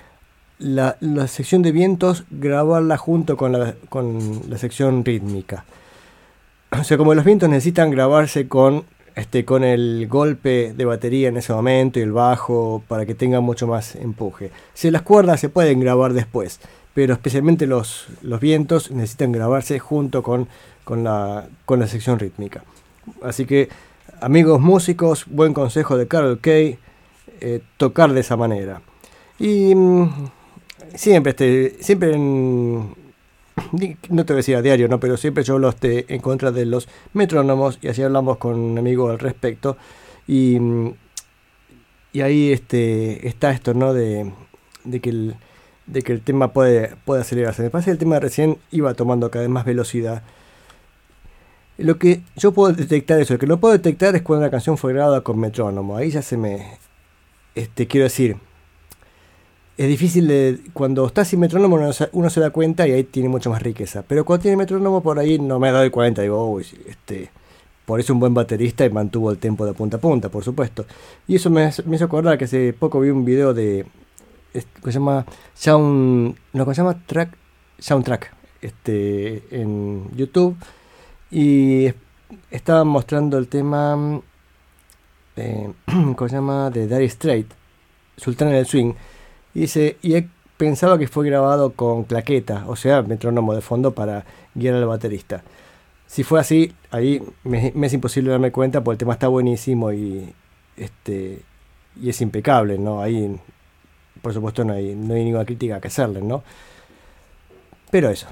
[0.58, 5.64] la, la sección de vientos, grabarla junto con la, con la sección rítmica.
[6.78, 11.36] O sea, como los vientos necesitan grabarse con, este, con el golpe de batería en
[11.36, 14.50] ese momento y el bajo para que tenga mucho más empuje.
[14.74, 16.60] Si las cuerdas se pueden grabar después,
[16.94, 20.48] pero especialmente los, los vientos necesitan grabarse junto con,
[20.84, 22.62] con, la, con la sección rítmica.
[23.22, 23.68] Así que,
[24.20, 26.78] amigos músicos, buen consejo de Carol Kay,
[27.40, 28.80] eh, tocar de esa manera.
[29.38, 30.08] Y mm,
[30.94, 32.94] siempre, este, siempre en,
[34.10, 35.00] no te voy a a diario, ¿no?
[35.00, 38.78] pero siempre yo hablo este, en contra de los metrónomos y así hablamos con un
[38.78, 39.76] amigo al respecto.
[40.28, 40.94] Y, mm,
[42.12, 43.74] y ahí este, está esto.
[43.92, 44.32] De,
[44.84, 45.36] de que el,
[45.86, 47.62] de que el tema puede, puede acelerarse.
[47.62, 50.22] Me parece el tema recién iba tomando cada vez más velocidad.
[51.76, 54.78] Lo que yo puedo detectar eso, lo que no puedo detectar es cuando una canción
[54.78, 55.96] fue grabada con metrónomo.
[55.96, 56.78] Ahí ya se me.
[57.54, 58.36] Este, quiero decir.
[59.76, 60.60] Es difícil de.
[60.72, 63.60] Cuando está sin metrónomo uno se, uno se da cuenta y ahí tiene mucho más
[63.60, 64.04] riqueza.
[64.06, 66.22] Pero cuando tiene metrónomo por ahí no me he dado cuenta.
[66.22, 67.30] Digo, uy, este.
[67.86, 70.86] Por eso un buen baterista y mantuvo el tempo de punta a punta, por supuesto.
[71.28, 73.84] Y eso me, me hizo acordar que hace poco vi un video de.
[74.62, 75.26] Que se llama.
[75.54, 76.36] Sound.
[76.52, 77.36] No, que se llama track.
[77.78, 78.32] Soundtrack.
[78.60, 79.42] Este.
[79.50, 80.56] En YouTube.
[81.30, 81.94] Y es-
[82.50, 84.20] estaban mostrando el tema.
[85.36, 85.72] Eh,
[86.16, 86.70] ¿Cómo se llama?
[86.70, 87.50] De Dire Straight.
[88.16, 88.92] Sultana del Swing.
[89.54, 89.96] Y dice.
[90.02, 92.64] Y he pensado que fue grabado con claqueta.
[92.68, 94.24] O sea, metrónomo de fondo para
[94.54, 95.42] guiar al baterista.
[96.06, 99.90] Si fue así, ahí me, me es imposible darme cuenta porque el tema está buenísimo
[99.92, 100.32] y
[100.76, 101.40] este
[102.00, 103.00] y es impecable, ¿no?
[103.00, 103.36] Ahí,
[104.24, 106.42] por supuesto, no hay, no hay ninguna crítica que hacerle, ¿no?
[107.90, 108.26] Pero eso.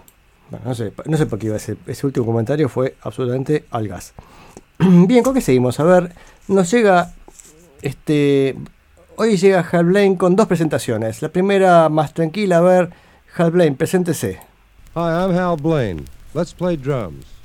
[0.51, 3.88] Bueno, no sé, no sé por qué iba ese, ese último comentario, fue absolutamente al
[3.88, 4.14] gas.
[4.78, 5.78] Bien, ¿con qué seguimos?
[5.80, 6.12] A ver,
[6.49, 7.12] nos llega
[7.82, 8.57] este.
[9.16, 11.20] Hoy llega Hal Blaine con dos presentaciones.
[11.20, 12.90] La primera más tranquila, a ver,
[13.36, 14.40] Hal Blaine, preséntese.
[14.95, 16.07] Hi, I'm Hal Blaine.
[16.32, 17.41] Let's play drums.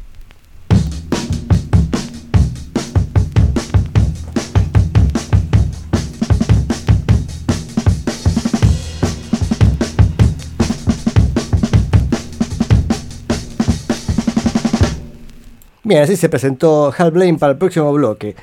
[15.88, 18.36] Bien, así se presentó Hal Blaine para el próximo bloque.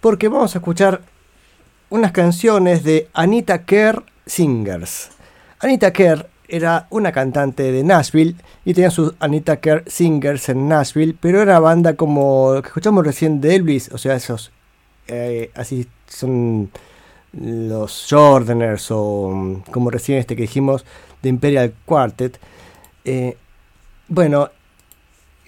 [0.00, 1.02] Porque vamos a escuchar
[1.88, 5.10] unas canciones de Anita Kerr Singers.
[5.60, 8.34] Anita Kerr era una cantante de Nashville
[8.64, 13.06] y tenía sus Anita Kerr Singers en Nashville, pero era banda como lo que escuchamos
[13.06, 14.50] recién de Elvis, o sea, esos
[15.06, 16.72] eh, así son
[17.32, 20.84] los Jordaners o mm, como recién este que dijimos
[21.22, 22.40] de Imperial Quartet.
[23.04, 23.36] Eh,
[24.08, 24.50] bueno,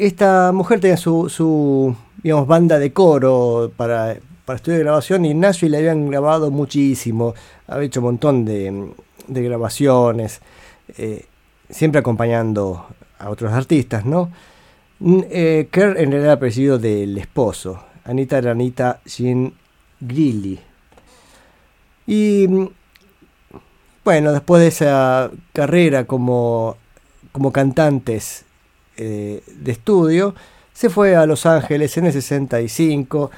[0.06, 5.40] esta mujer tenía su, digamos, banda de coro para, para estudio de grabación y en
[5.40, 7.34] Nashville le habían grabado muchísimo,
[7.68, 8.92] había hecho un montón de,
[9.28, 10.40] grabaciones,
[10.98, 11.24] eh,
[11.70, 12.86] siempre acompañando
[13.18, 14.30] a otros artistas, ¿no?
[15.00, 19.52] Eh, Kerr en realidad era apellido del esposo, Anita era Anita Jean
[20.00, 20.58] Grilly.
[22.06, 22.68] Y mm,
[24.04, 26.76] bueno, después de esa carrera como,
[27.30, 28.44] como cantantes
[28.96, 30.34] eh, de estudio,
[30.72, 33.30] se fue a Los Ángeles en el 65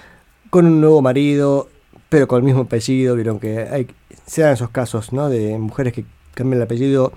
[0.51, 1.69] con un nuevo marido,
[2.09, 3.17] pero con el mismo apellido.
[3.17, 3.87] Vieron que hay,
[4.27, 5.29] se dan esos casos ¿no?
[5.29, 7.13] de mujeres que cambian el apellido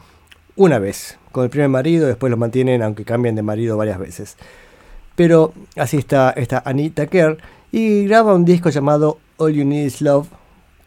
[0.55, 4.37] una vez con el primer marido, después lo mantienen aunque cambien de marido varias veces.
[5.15, 7.37] Pero así está esta Anita Kerr
[7.71, 10.27] y graba un disco llamado All You Need Is Love,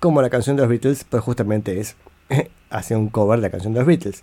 [0.00, 1.94] como la canción de los Beatles, pues justamente es
[2.70, 4.22] hace un cover de la canción de los Beatles.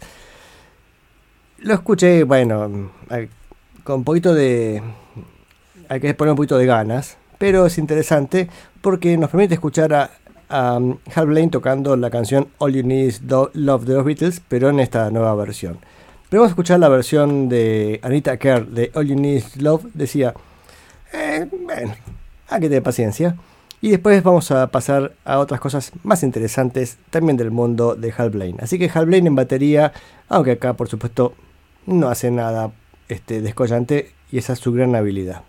[1.59, 2.91] Lo escuché, bueno,
[3.83, 4.81] con un poquito de...
[5.89, 8.49] Hay que poner un poquito de ganas, pero es interesante
[8.81, 10.11] porque nos permite escuchar a,
[10.49, 13.21] a um, Hal Blaine tocando la canción All You Need Is
[13.53, 15.79] Love de los Beatles, pero en esta nueva versión.
[16.29, 19.85] Pero vamos a escuchar la versión de Anita Kerr de All You Need Is Love.
[19.93, 20.33] Decía,
[21.13, 21.95] eh, bueno,
[22.49, 23.35] hay que tener paciencia.
[23.79, 28.31] Y después vamos a pasar a otras cosas más interesantes también del mundo de Hal
[28.31, 28.59] Blaine.
[28.61, 29.93] Así que Hal Blaine en batería,
[30.27, 31.33] aunque acá por supuesto
[31.87, 32.71] no hace nada
[33.07, 35.41] este, descollante y esa es su gran habilidad.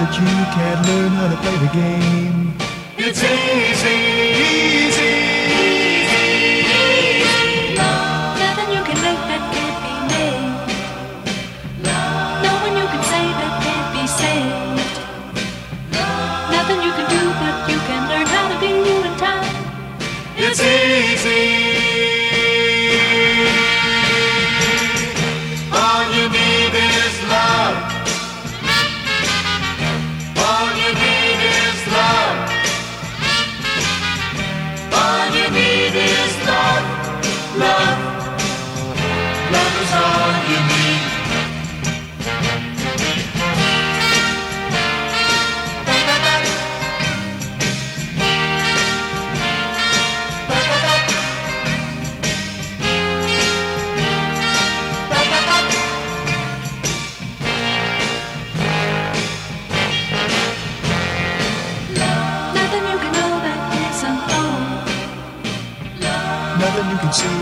[0.00, 2.54] That you can't learn how to play the game.
[2.98, 3.98] It's easy,
[4.86, 5.17] easy,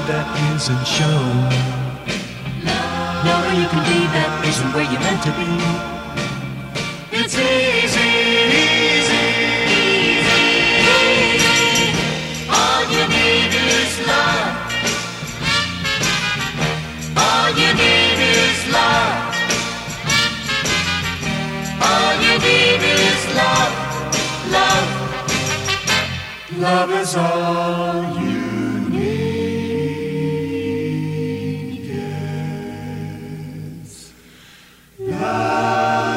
[0.07, 1.51] that isn't shown.
[3.27, 5.51] Nowhere you can be that isn't where you're meant to be.
[7.11, 8.13] It's easy,
[8.63, 9.27] easy,
[9.83, 10.31] easy.
[12.47, 14.55] All you need is love.
[17.19, 19.27] All you need is love.
[21.83, 23.75] All you need is love,
[24.55, 24.89] love.
[26.59, 28.26] Love is all you
[35.57, 36.16] Love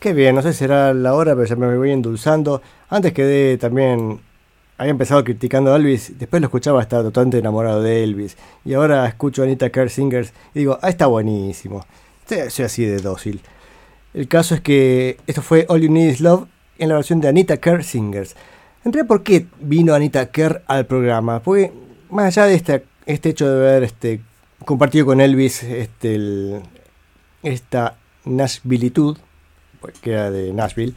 [0.00, 2.62] Qué bien, no sé si será la hora, pero ya me voy endulzando.
[2.88, 4.20] Antes quedé también.
[4.78, 8.38] Había empezado criticando a Elvis, después lo escuchaba, estaba totalmente enamorado de Elvis.
[8.64, 11.84] Y ahora escucho a Anita Kerr Singers y digo, ah, está buenísimo.
[12.26, 13.42] Soy así de dócil.
[14.14, 16.46] El caso es que esto fue All You Need Is Love
[16.78, 18.34] en la versión de Anita Kerr Singers.
[18.86, 21.40] En realidad, ¿por qué vino Anita Kerr al programa?
[21.40, 21.72] Porque
[22.08, 24.22] más allá de este, este hecho de haber este,
[24.64, 26.62] compartido con Elvis este, el-
[27.42, 29.29] esta Nashvilletud, pues,
[30.02, 30.94] que era de Nashville,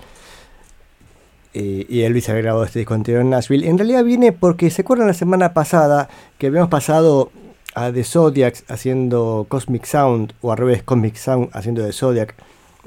[1.53, 4.81] eh, y Elvis había grabado este disco anterior en Nashville, en realidad viene porque se
[4.81, 6.09] acuerdan la semana pasada
[6.39, 7.31] que habíamos pasado
[7.75, 12.35] a The Zodiacs haciendo Cosmic Sound, o al revés, Cosmic Sound haciendo The Zodiac.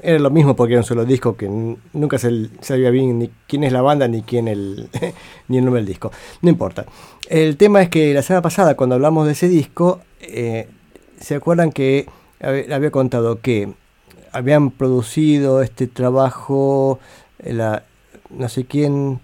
[0.01, 3.63] Era lo mismo porque era un solo disco que nunca se sabía bien ni quién
[3.63, 4.89] es la banda ni quién el
[5.47, 6.11] ni el nombre del disco.
[6.41, 6.85] No importa.
[7.29, 10.67] El tema es que la semana pasada cuando hablamos de ese disco, eh,
[11.19, 12.05] se acuerdan que
[12.39, 13.73] hab- había contado que
[14.37, 16.99] habían producido este trabajo
[17.39, 17.83] eh, la,
[18.29, 19.19] no sé quién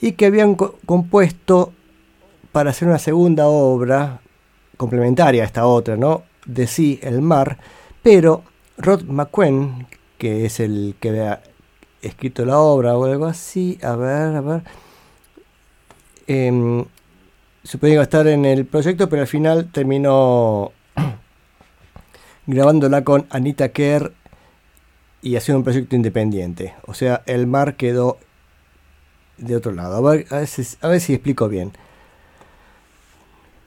[0.00, 1.72] y que habían co- compuesto
[2.52, 4.20] para hacer una segunda obra
[4.76, 6.22] complementaria a esta otra, ¿no?
[6.46, 7.58] De sí, el mar,
[8.02, 8.42] pero
[8.78, 9.86] Rod McQueen,
[10.18, 11.42] que es el que había
[12.00, 14.62] escrito la obra o algo así, a ver, a ver,
[16.26, 16.84] em,
[17.64, 20.72] suponía que estar en el proyecto, pero al final terminó
[22.48, 24.14] grabándola con Anita Kerr
[25.20, 26.74] y haciendo un proyecto independiente.
[26.86, 28.16] O sea, el mar quedó
[29.36, 29.96] de otro lado.
[29.96, 31.72] A ver, a ver si, explico bien.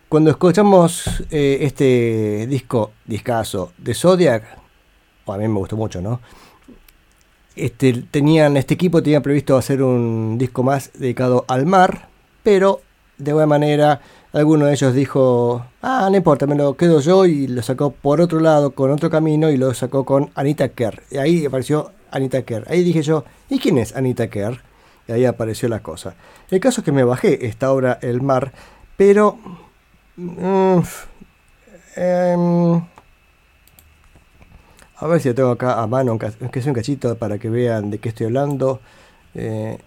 [0.09, 4.43] Cuando escuchamos eh, este disco, discazo de Zodiac,
[5.27, 6.19] a mí me gustó mucho, ¿no?
[7.55, 12.09] Este, tenían, este equipo tenía previsto hacer un disco más dedicado al mar,
[12.41, 12.81] pero
[13.19, 14.01] de alguna manera
[14.33, 18.21] alguno de ellos dijo, ah, no importa, me lo quedo yo y lo sacó por
[18.21, 21.03] otro lado, con otro camino y lo sacó con Anita Kerr.
[21.11, 22.65] Y ahí apareció Anita Kerr.
[22.69, 24.61] Ahí dije yo, ¿y quién es Anita Kerr?
[25.07, 26.15] Y ahí apareció la cosa.
[26.49, 28.51] El caso es que me bajé esta obra El Mar,
[28.97, 29.37] pero...
[30.15, 30.79] mm,
[31.95, 32.81] em,
[35.01, 37.89] a ver si lo tengo acá a mano, aunque sea un cachito para que vean
[37.89, 38.79] de qué estoy hablando.
[39.33, 39.79] Eh,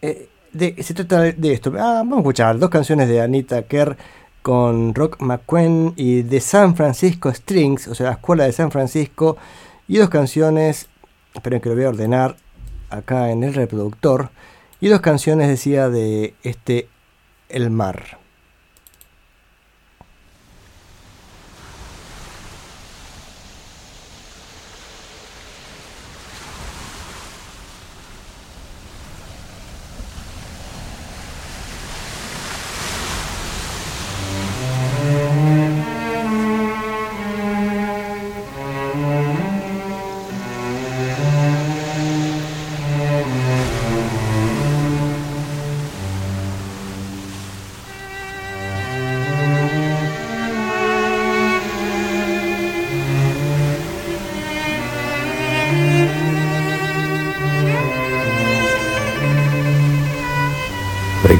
[0.00, 1.72] eh, se trata de esto.
[1.78, 3.96] Ah, vamos a escuchar dos canciones de Anita Kerr
[4.42, 9.36] con Rock McQueen y de San Francisco Strings, o sea, la escuela de San Francisco,
[9.86, 10.88] y dos canciones,
[11.34, 12.36] esperen que lo voy a ordenar
[12.88, 14.30] acá en el reproductor,
[14.80, 16.88] y dos canciones, decía, de este
[17.48, 18.19] El Mar.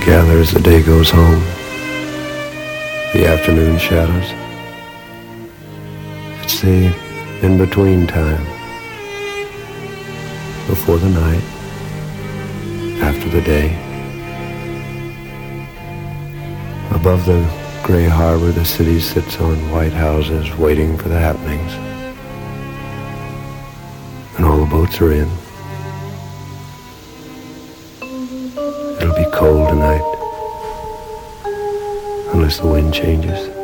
[0.00, 1.40] Gather as the day goes home,
[3.12, 4.32] the afternoon shadows.
[6.42, 6.94] It's the
[7.42, 8.44] in between time,
[10.66, 11.42] before the night,
[13.02, 13.76] after the day.
[16.92, 17.40] Above the
[17.82, 21.72] gray harbor, the city sits on white houses waiting for the happenings.
[24.36, 25.28] And all the boats are in.
[32.50, 33.59] Unless the wind changes.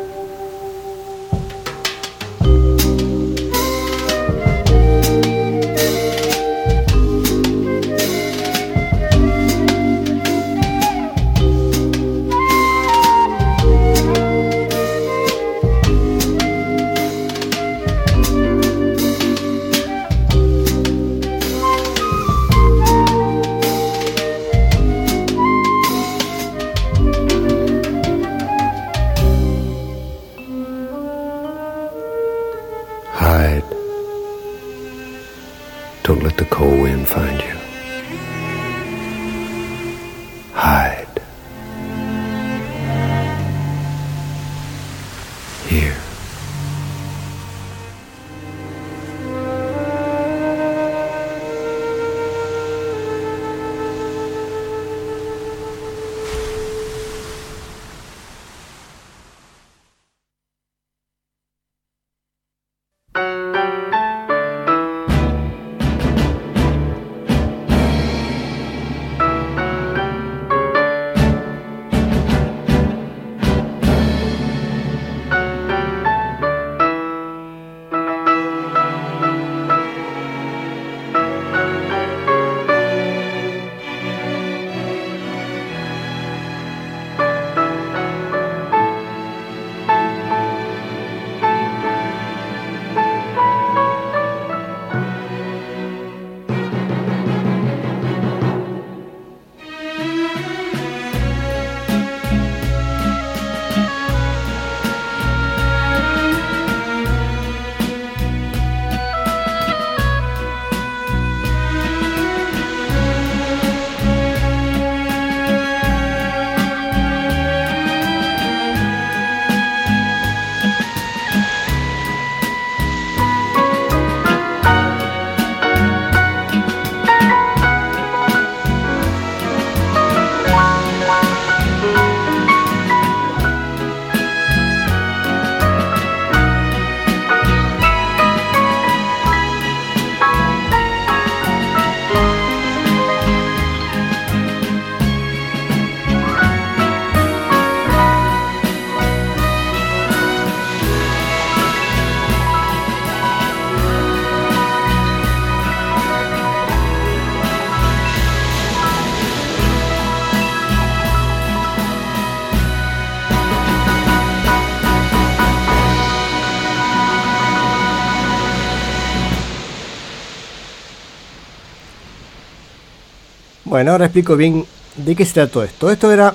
[173.77, 174.65] Bueno, ahora explico bien
[174.95, 175.91] de qué se trató esto.
[175.91, 176.33] Esto era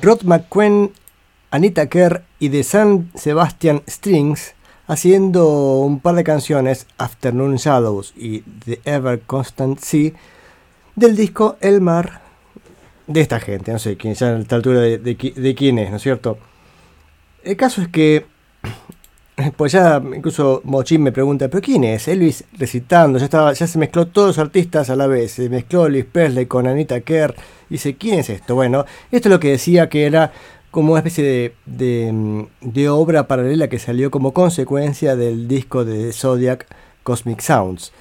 [0.00, 0.90] Rod McQueen,
[1.52, 4.54] Anita Kerr y The San Sebastian Strings
[4.88, 10.10] haciendo un par de canciones, Afternoon Shadows y The Ever Constant Sea,
[10.96, 12.22] del disco El Mar
[13.06, 13.70] de esta gente.
[13.70, 16.02] No sé quién ya a esta altura de, de qui- de quién es, ¿no es
[16.02, 16.38] cierto?
[17.44, 18.26] El caso es que
[19.56, 22.08] Pues ya incluso Mochín me pregunta, ¿pero quién es?
[22.08, 25.86] Elvis recitando, ya estaba, ya se mezcló todos los artistas a la vez, se mezcló
[25.86, 27.34] Elvis Presley con Anita Kerr,
[27.68, 28.54] dice, ¿quién es esto?
[28.54, 30.32] Bueno, esto es lo que decía que era
[30.70, 36.66] como una especie de, mm, obra paralela que salió como consecuencia del disco de Zodiac
[37.02, 37.92] Cosmic Sounds.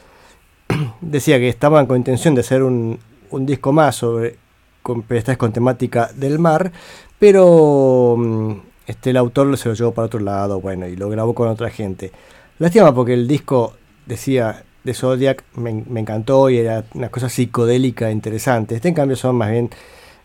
[1.02, 3.00] Decía que estaban con intención de hacer un,
[3.32, 4.38] disco más sobre
[4.82, 5.06] con,
[5.38, 6.72] con temática del mar,
[7.20, 11.34] pero mm, este, el autor se lo llevó para otro lado, bueno, y lo grabó
[11.34, 12.12] con otra gente.
[12.60, 13.74] Lástima porque el disco
[14.06, 18.76] decía de Zodiac me, me encantó y era una cosa psicodélica interesante.
[18.76, 19.70] Este en cambio son más bien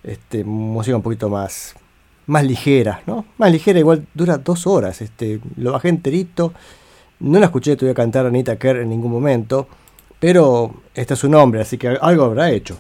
[0.03, 1.75] este, música un poquito más,
[2.27, 3.25] más ligera, ¿no?
[3.39, 5.01] Más ligera, igual dura dos horas.
[5.01, 6.53] Este, lo bajé enterito.
[7.21, 9.69] No la escuché todavía cantar a Anita Kerr en ningún momento.
[10.19, 12.77] Pero este es su nombre, así que algo habrá hecho.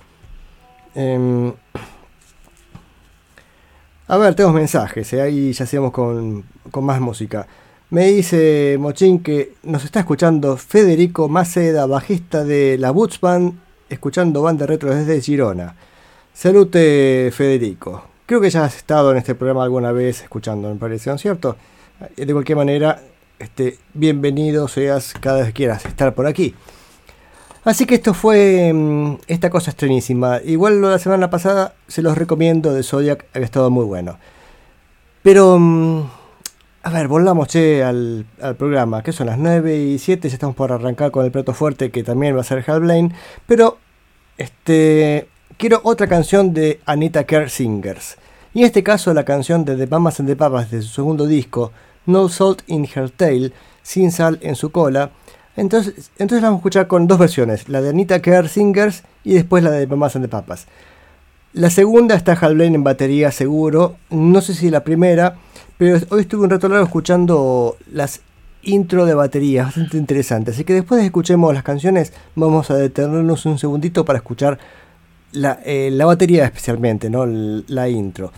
[0.95, 1.53] Em,
[4.09, 5.20] a ver, tenemos mensajes, ¿eh?
[5.20, 7.46] ahí ya sigamos con, con más música.
[7.90, 13.54] Me dice Mochín que nos está escuchando Federico Maceda, bajista de la Boots Band,
[13.88, 15.74] escuchando banda retro desde Girona.
[16.32, 18.04] Salute Federico.
[18.26, 21.22] Creo que ya has estado en este programa alguna vez escuchando, me parece, ¿no es
[21.22, 21.57] cierto?
[22.16, 23.00] De cualquier manera,
[23.38, 26.54] este, bienvenido seas cada vez que quieras estar por aquí.
[27.67, 30.41] Así que esto fue mm, esta cosa extrañísima.
[30.45, 34.19] Igual lo de la semana pasada se los recomiendo de Zodiac, había estado muy bueno.
[35.25, 36.03] Pero, mm,
[36.85, 38.25] a ver, volvamos al,
[38.57, 41.91] programa, que son las 9 y 7, ya estamos por arrancar con el plato fuerte
[41.91, 43.12] que también va a ser Hal Blaine.
[43.49, 43.79] Pero,
[44.39, 48.17] este, quiero otra canción de Anita Kerr Singers.
[48.55, 51.27] Y en este caso la canción de The Mamas and the Papas de su segundo
[51.27, 51.73] disco,
[52.07, 53.53] No Salt in Her Tail,
[53.83, 55.11] sin sal en su cola.
[55.57, 59.86] Entonces, vamos a escuchar con dos versiones, la de Anita Singers y después la de
[59.86, 60.66] Mamas and the Papas.
[61.54, 65.36] La segunda está Hal Blaine en batería seguro, no sé si la primera,
[65.78, 68.20] pero hoy estuve un rato largo escuchando las
[68.62, 70.50] intro de batería, bastante interesante.
[70.50, 74.59] Así que después de escuchemos las canciones, vamos a detenernos un segundito para escuchar
[75.32, 77.24] la, eh, la batería especialmente, ¿no?
[77.26, 78.32] La intro.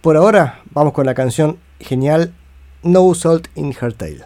[0.00, 2.32] Por ahora, vamos con la canción genial
[2.82, 4.24] No Salt in Her Tail.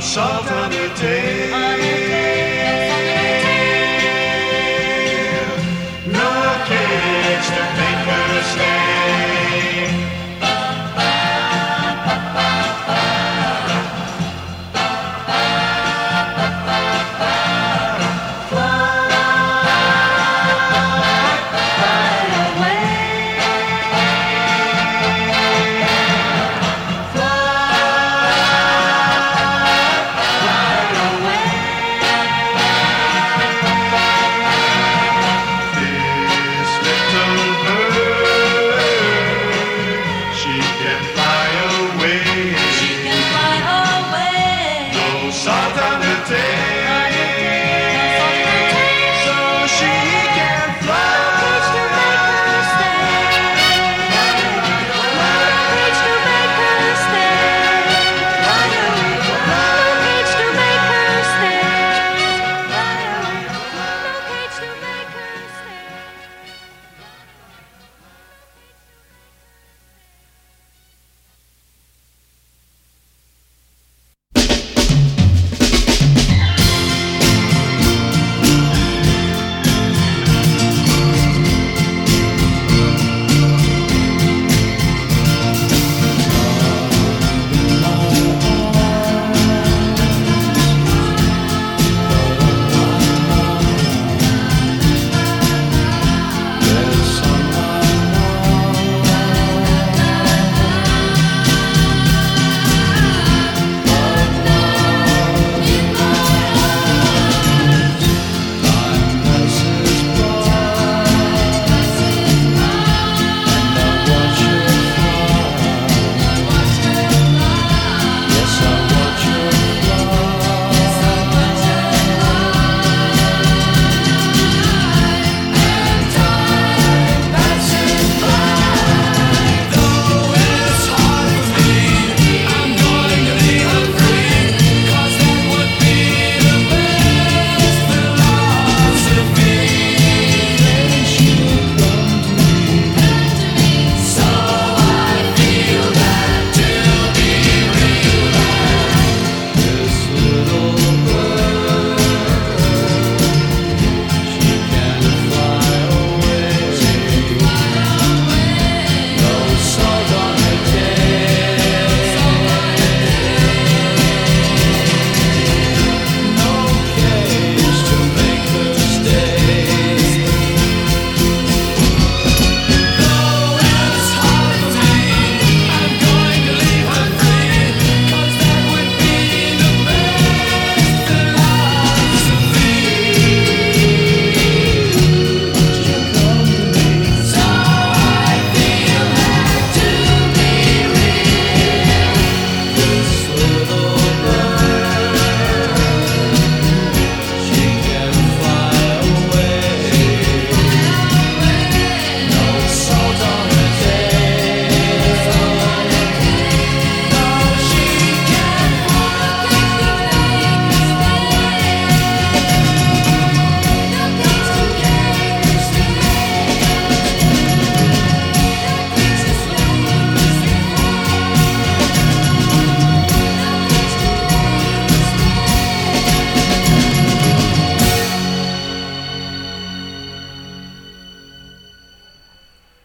[0.00, 0.59] Salt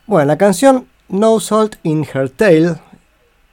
[0.07, 2.75] Bueno, la canción No Salt in Her Tail,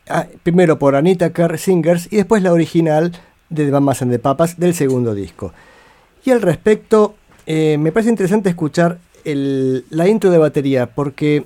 [0.08, 3.12] ah, primero por Anita Kerr Singers y después la original
[3.48, 5.52] de The Mamas and the Papas del segundo disco.
[6.24, 7.14] Y al respecto,
[7.46, 11.44] eh, me parece interesante escuchar el- la intro de batería porque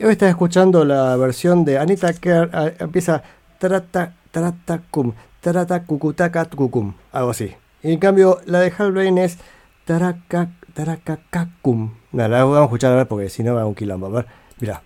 [0.00, 3.22] hoy estaba escuchando la versión de Anita Kerr, ah, empieza
[3.58, 7.52] tarata, tarata, cum, tarata, cucutaca, cucum, algo así.
[7.82, 9.38] Y en cambio, la de Hal Blaine es
[9.84, 11.90] taraca, taracacacum.
[12.12, 14.06] No, la vamos a escuchar a ver porque si no va a un quilombo.
[14.06, 14.26] A ver,
[14.60, 14.82] mira.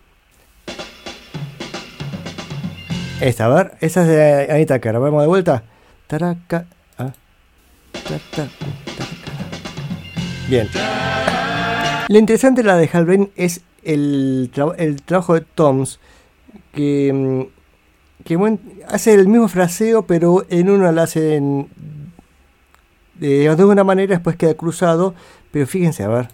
[3.20, 4.98] Esta, a ver, esa es de Anita Kerr.
[5.00, 5.62] Vamos de vuelta.
[6.06, 6.66] Taraca,
[6.98, 7.12] ah,
[7.92, 8.50] taraca.
[10.48, 10.68] Bien.
[12.08, 15.98] Lo interesante de la de Hal Blaine es el, tra- el trabajo de Toms,
[16.72, 17.42] que, mm,
[18.88, 21.40] hace el mismo fraseo, pero en uno lo hace
[23.14, 25.14] de, de una manera, después queda cruzado,
[25.50, 26.28] pero fíjense, a ver.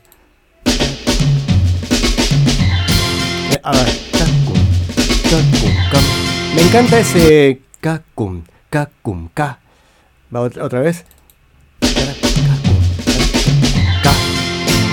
[3.65, 4.59] A cacum,
[5.31, 6.03] cacum.
[6.57, 9.61] Me encanta ese cacum, cacum, ca.
[10.35, 11.05] Va otra, vez.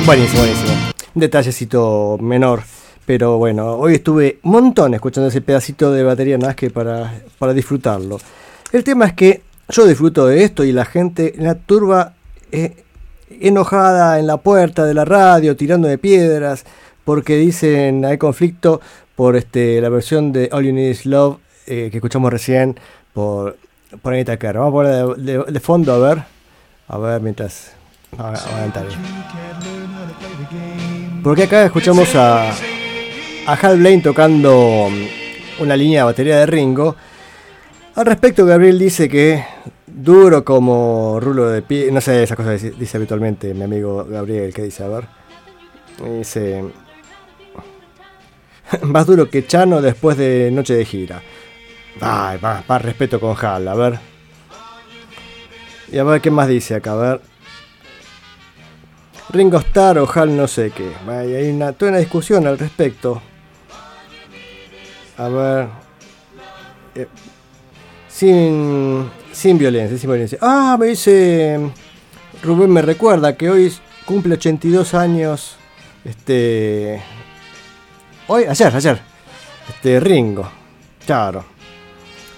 [0.06, 0.72] Buenísimo, buenísimo.
[1.16, 2.62] Un detallecito menor.
[3.08, 7.24] Pero bueno, hoy estuve un montón escuchando ese pedacito de batería nada más que para,
[7.40, 8.20] para disfrutarlo.
[8.72, 12.14] El tema es que yo disfruto de esto y la gente en la turba
[12.52, 12.84] eh,
[13.42, 16.66] enojada en la puerta de la radio, tirando de piedras,
[17.06, 18.82] porque dicen hay conflicto
[19.16, 22.80] por este, la versión de All You Need Is Love eh, que escuchamos recién
[23.14, 23.58] por,
[24.04, 24.58] Anita Kerr.
[24.58, 26.24] Vamos a poner de, fondo a ver.
[26.88, 27.74] A ver mientras.
[28.18, 28.34] A.
[31.24, 36.96] Porque acá escuchamos a, a Hal Blaine tocando mm, una línea de batería de Ringo.
[37.94, 39.44] Al respecto, Gabriel dice que
[39.86, 44.54] duro como rulo de pie, no sé, esas cosas dice, dice habitualmente mi amigo Gabriel,
[44.54, 45.06] que dice, a ver.
[46.18, 46.64] Dice,
[48.84, 51.22] más duro que Chano después de noche de gira.
[52.02, 54.00] Ay, va, va, respeto con Hal, a ver.
[55.92, 57.22] Y a ver qué más dice acá, a ver.
[59.32, 60.92] Ringo Starr o Hal no sé qué.
[61.08, 63.22] Hay una, toda una discusión al respecto.
[65.18, 65.68] A ver.
[66.96, 67.08] Eh,
[68.08, 70.38] sin, sin violencia, sin violencia.
[70.42, 71.60] Ah, me dice
[72.42, 73.74] Rubén me recuerda que hoy
[74.06, 75.58] cumple 82 años.
[76.06, 77.02] Este.
[78.32, 79.00] Hoy, ayer, ayer.
[79.68, 80.48] Este, Ringo.
[81.06, 81.44] Claro.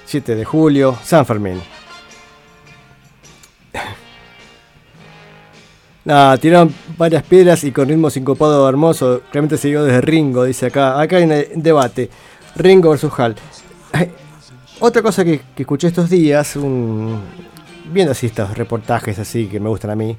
[0.05, 1.61] 7 de julio, San Fermín.
[6.05, 9.21] Nada, tiraron varias piedras y con ritmo sincopado hermoso.
[9.31, 10.99] Realmente dio desde Ringo, dice acá.
[10.99, 12.09] Acá hay un eh, debate.
[12.55, 13.35] Ringo versus Hal.
[14.79, 17.21] Otra cosa que, que escuché estos días, un-
[17.91, 20.17] viendo así estos reportajes así que me gustan a mí,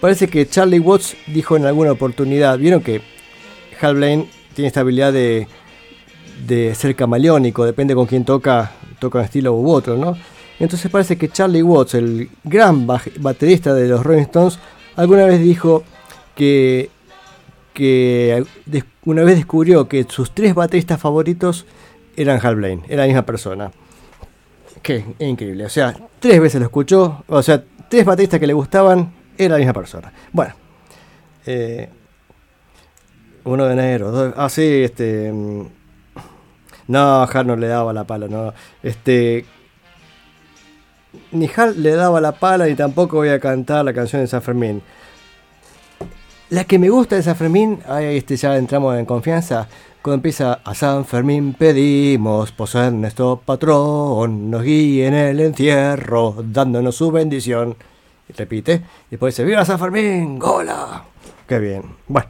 [0.00, 3.00] parece que Charlie Watts dijo en alguna oportunidad, vieron que
[3.80, 5.46] Hal Blaine tiene esta habilidad de,
[6.46, 10.16] de ser camaleónico, depende con quién toca, toca un estilo u otro, ¿no?
[10.58, 14.58] Entonces parece que Charlie Watts, el gran baterista de los Rolling Stones,
[14.96, 15.84] alguna vez dijo
[16.34, 16.88] que,
[17.74, 18.46] que
[19.04, 21.66] una vez descubrió que sus tres bateristas favoritos
[22.16, 23.70] eran Hal Blaine, era la misma persona.
[24.80, 29.12] Que increíble, o sea, tres veces lo escuchó, o sea, tres bateristas que le gustaban,
[29.36, 30.10] era la misma persona.
[30.32, 30.54] Bueno,
[31.44, 31.90] eh,
[33.46, 35.32] uno de enero, ah, sí, este.
[35.32, 35.62] mm,
[36.88, 38.52] No, Hal no le daba la pala, no.
[38.82, 39.44] Este.
[41.32, 44.42] Ni Hal le daba la pala, ni tampoco voy a cantar la canción de San
[44.42, 44.82] Fermín.
[46.50, 49.66] La que me gusta de San Fermín, ahí este, ya entramos en confianza.
[50.02, 56.94] Cuando empieza a San Fermín pedimos, por nuestro patrón, nos guíe en el encierro, dándonos
[56.94, 57.76] su bendición.
[58.28, 60.38] Y repite, y después dice, ¡Viva San Fermín!
[60.38, 61.02] ¡Gola!
[61.48, 61.82] ¡Qué bien!
[62.06, 62.28] Bueno,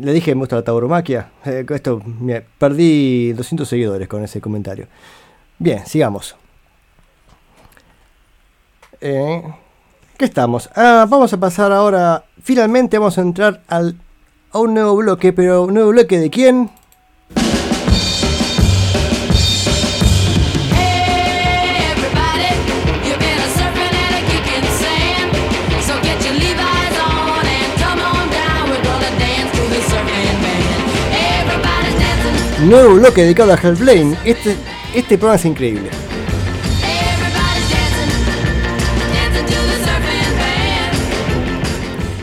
[0.00, 1.30] le dije me gusta la tauromaquia.
[1.44, 2.02] Eh, esto,
[2.58, 4.86] perdí 200 seguidores con ese comentario.
[5.58, 6.36] Bien, sigamos.
[9.00, 9.42] Eh,
[10.16, 10.70] ¿Qué estamos?
[10.74, 12.24] Ah, vamos a pasar ahora.
[12.42, 13.96] Finalmente vamos a entrar al,
[14.50, 16.70] a un nuevo bloque, pero ¿un nuevo bloque de quién?
[32.64, 34.16] Nuevo bloque dedicado a Hal Blaine.
[34.24, 34.56] Este,
[34.94, 35.90] este programa es increíble.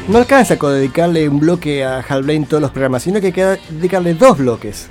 [0.07, 3.33] No alcanza con dedicarle un bloque a Hal Blaine todos los programas, sino que hay
[3.33, 4.89] que dedicarle dos bloques.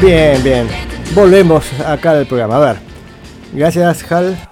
[0.00, 0.66] Bien, bien.
[1.14, 2.56] Volvemos acá al programa.
[2.56, 2.76] A ver.
[3.52, 4.48] Gracias, Hal.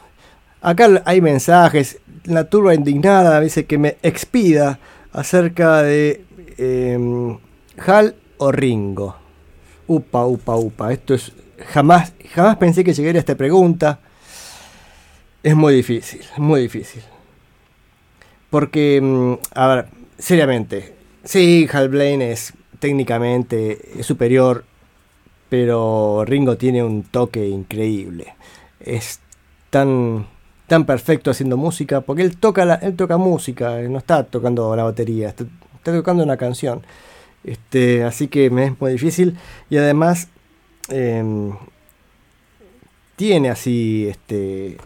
[0.60, 2.00] Acá hay mensajes.
[2.24, 4.78] La turba indignada dice que me expida
[5.10, 6.22] acerca de
[6.58, 7.38] em,
[7.78, 9.16] Hal o Ringo.
[9.86, 10.92] Upa, upa, upa.
[10.92, 11.32] Esto es.
[11.72, 14.00] Jamás, jamás pensé que llegaría a esta pregunta.
[15.42, 17.02] Es muy difícil, muy difícil.
[18.50, 19.86] Porque, mm, a ver,
[20.18, 20.94] seriamente.
[21.24, 24.67] Sí, Hal Blaine es técnicamente superior
[25.48, 28.34] pero Ringo tiene un toque increíble.
[28.80, 29.20] Es
[29.70, 30.26] tan,
[30.66, 34.84] tan perfecto haciendo música, porque él toca, la, él toca música, no está tocando la
[34.84, 35.44] batería, está,
[35.82, 36.82] tocando una canción.
[37.44, 39.36] Este, así que me es muy difícil
[39.70, 40.28] y además
[40.90, 41.52] em,
[43.16, 44.76] tiene así, este,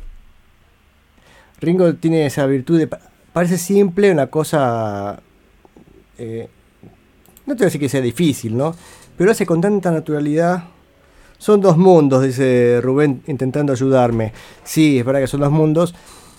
[1.61, 3.01] Ringo tiene esa virtud de, pa-
[3.33, 5.21] parece simple, una cosa,
[6.19, 6.49] eh,
[7.47, 8.75] no te voy a decir que sea difícil, ¿no?
[9.17, 10.65] Pero hace con tanta naturalidad.
[11.39, 14.33] Son dos mundos, dice Rubén, intentando ayudarme.
[14.63, 15.95] Sí, es verdad que son dos mundos.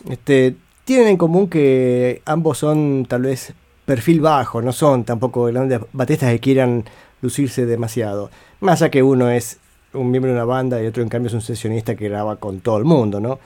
[0.09, 0.55] Este,
[0.85, 3.53] tienen en común que ambos son tal vez
[3.85, 6.85] perfil bajo, no son tampoco grandes bateristas que quieran
[7.21, 8.29] lucirse demasiado.
[8.61, 9.59] Más allá que uno es
[9.93, 12.61] un miembro de una banda y otro en cambio es un sesionista que graba con
[12.61, 13.39] todo el mundo, ¿no?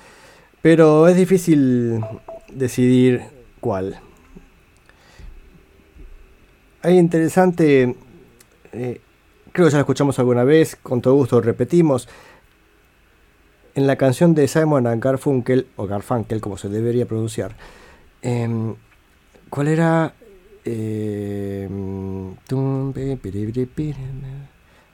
[0.62, 2.02] Pero es difícil
[2.52, 3.22] decidir
[3.60, 4.00] cuál.
[6.82, 7.96] Hay interesante
[8.74, 9.02] eh,
[9.58, 12.08] creo que ya lo escuchamos alguna vez, con todo gusto repetimos.
[13.74, 17.56] En la canción de Simon and Garfunkel, o Garfunkel como se debería pronunciar,
[18.22, 18.76] em,
[19.50, 20.14] ¿cuál era?
[20.64, 21.16] Piri,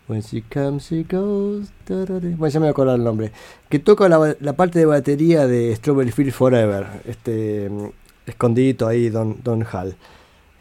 [0.08, 1.74] When she comes, she goes.
[1.88, 3.34] Bueno, ya me voy a acordar el nombre.
[3.68, 6.88] Que toca la, la parte de batería de Strawberry Field Forever.
[7.04, 7.92] Este, em,
[8.26, 9.94] escondidito ahí, Don, Don Hall.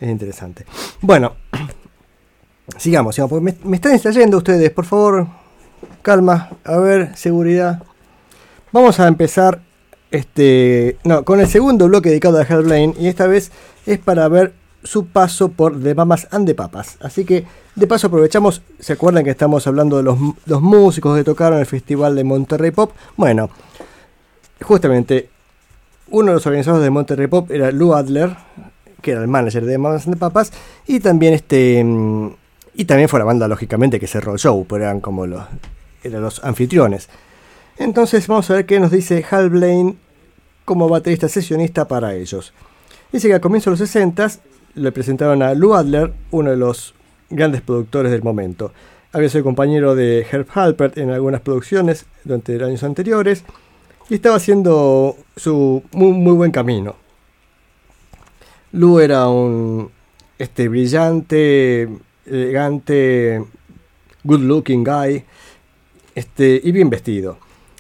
[0.01, 0.67] Es interesante.
[1.01, 1.37] Bueno,
[2.77, 5.27] Sigamos, sigamos, porque me, me están distrayendo ustedes, por favor,
[6.03, 7.83] calma, a ver, seguridad.
[8.73, 9.61] Vamos a empezar
[10.13, 13.51] este, no, con el segundo bloque dedicado a Hal Blaine y esta vez
[13.87, 14.53] es para ver
[14.85, 16.99] su paso por The Mamas and the Papas.
[17.01, 21.25] Así que de paso aprovechamos, ¿se acuerdan que estamos hablando de los, los músicos que
[21.25, 22.93] tocaron el Festival de Monterrey Pop?
[23.17, 23.49] Bueno,
[24.61, 25.31] justamente
[26.11, 28.37] uno de los organizadores de Monterrey Pop era Lou Adler,
[29.01, 30.53] que era el manager de Mamas and the Papas,
[30.87, 32.31] y también este mm,
[32.75, 35.43] y también fue la banda, lógicamente, que cerró el show, pero eran como los,
[36.03, 37.09] eran los anfitriones.
[37.79, 39.97] Entonces vamos a ver qué nos dice Hal Blaine
[40.65, 42.53] como baterista sesionista para ellos.
[43.11, 44.29] Dice que a comienzos de los 60
[44.75, 46.95] le presentaron a Lou Adler, uno de los
[47.29, 48.73] grandes productores del momento.
[49.13, 53.45] Había sido compañero de Herb Halpert en algunas producciones durante años anteriores
[54.09, 56.97] y estaba haciendo su muy, muy buen camino.
[58.73, 59.91] Lou era un
[60.39, 61.89] este brillante,
[62.27, 63.43] elegante,
[64.25, 65.25] good looking guy
[66.15, 67.39] este, y bien vestido.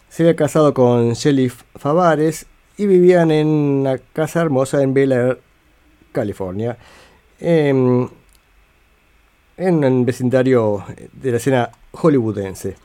[0.08, 2.46] Se había casado con Shelly Favares
[2.76, 5.40] y vivían en una casa hermosa en Bel Air,
[6.12, 6.76] California,
[7.40, 8.08] em,
[9.56, 12.76] en un vecindario de la escena hollywoodense.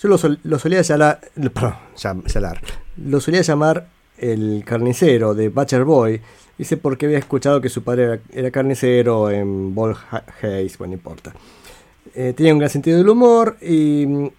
[0.00, 1.20] Yo lo, sol- lo solía llamar,
[1.52, 2.60] perdón, llam- llamar,
[2.96, 3.86] lo solía llamar
[4.18, 6.20] el carnicero de Butcher Boy.
[6.56, 9.74] Dice porque había escuchado que su padre era, carnicero en
[10.42, 11.32] Hayes, bueno, no importa.
[12.14, 14.30] Eh, tenía un gran sentido del humor y,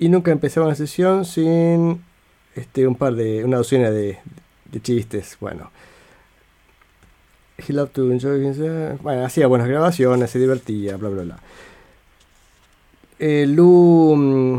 [0.00, 2.02] nunca empezaba una sesión sin
[2.54, 4.18] este, un par de, una docena de,
[4.82, 5.38] chistes.
[5.40, 5.70] Bueno,
[7.56, 9.00] he loved to enjoy himself.
[9.00, 11.38] Bueno, hacía buenas grabaciones, se divertía, bla, bla, bla.
[13.18, 14.56] Eh, mm,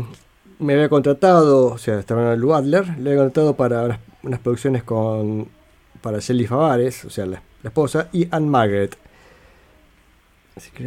[0.58, 4.82] me había contratado, o sea, estaba Lou Adler, le había contratado para unas, unas producciones
[4.82, 5.48] con
[6.04, 8.94] para Shelly Favares, o sea, la, esposa, y Anne Margaret.
[10.54, 10.84] Así que.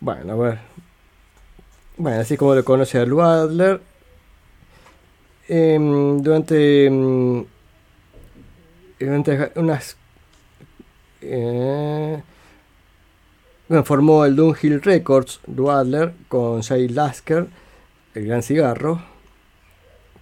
[0.00, 0.58] Bueno, a ver.
[1.96, 3.78] Bueno, así como lo conoce a Lou.
[5.46, 6.86] Em, durante.
[6.86, 7.44] em,
[8.98, 9.96] durante unas.
[11.20, 12.20] eh,
[13.68, 17.46] bueno, formó el Dunhill Records, Lou con Jay Lasker,
[18.14, 19.09] el gran cigarro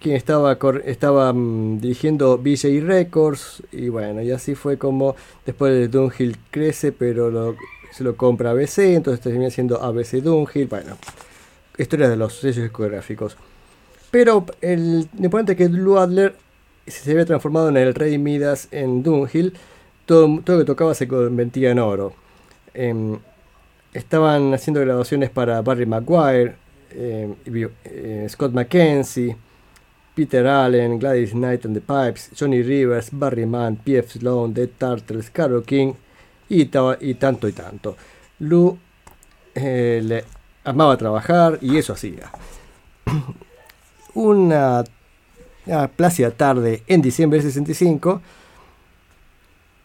[0.00, 5.16] quien estaba, estaba mm, dirigiendo BJ Records y bueno, y así fue como
[5.46, 7.54] después de Dunhill crece, pero
[7.92, 10.96] se lo compra ABC, entonces termina siendo ABC Dunhill, bueno,
[11.76, 13.36] historias de los sellos discográficos.
[14.10, 16.34] Pero el lo importante es que Lou Adler
[16.86, 19.52] se había transformado en el Rey Midas en Dunhill,
[20.06, 22.14] todo, todo lo que tocaba se convertía en oro.
[22.72, 23.18] Em,
[23.92, 26.54] estaban haciendo grabaciones para Barry Maguire,
[27.46, 29.36] vi- eh, Scott McKenzie,
[30.18, 34.18] Peter Allen, Gladys Knight and the Pipes, Johnny Rivers, Barry Mann, P.F.
[34.18, 35.92] Sloan, Dead Turtles, Carole King
[36.48, 37.96] y, y tanto y tanto.
[38.40, 38.76] Lou
[39.54, 40.24] eh, le
[40.64, 42.32] amaba trabajar y eso hacía.
[44.14, 44.82] Una,
[45.66, 48.20] una plácida tarde en diciembre del 65,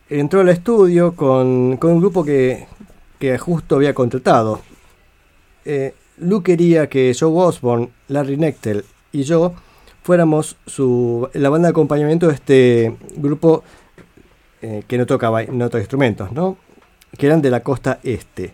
[0.10, 2.66] entró al estudio con, con un grupo que,
[3.20, 4.62] que justo había contratado.
[5.64, 9.54] Eh, Lou quería que Joe Osborne, Larry Nectel y yo
[10.04, 13.64] fuéramos su, la banda de acompañamiento de este grupo
[14.62, 16.58] eh, que no tocaba no toca instrumentos, ¿no?
[17.18, 18.54] que eran de la costa este.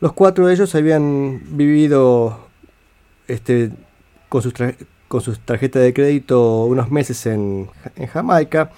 [0.00, 2.38] Los cuatro de ellos habían vivido
[3.28, 3.70] este,
[4.28, 4.52] con, sus
[5.08, 8.70] con sus tarjetas de crédito unos meses en, en Jamaica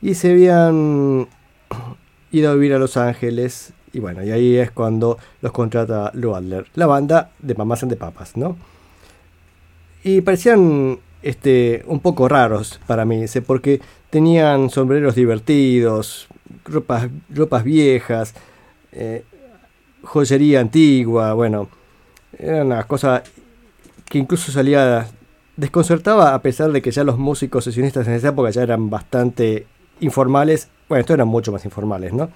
[0.00, 1.28] y se habían
[2.30, 3.72] ido a vivir a Los Ángeles.
[3.92, 7.92] Y bueno, y ahí es cuando los contrata Lou Adler, la banda de Mamás and
[7.92, 8.56] de Papas, ¿no?
[10.04, 13.80] Y parecían este, un poco raros para mí, porque
[14.10, 16.28] tenían sombreros divertidos,
[16.64, 18.34] ropas, ropas viejas,
[18.92, 19.24] eh,
[20.02, 21.68] joyería antigua, bueno,
[22.38, 23.22] era una cosa
[24.08, 25.08] que incluso salía
[25.56, 29.66] desconcertaba a pesar de que ya los músicos sesionistas en esa época ya eran bastante
[30.00, 32.30] informales, bueno, estos eran mucho más informales, ¿no?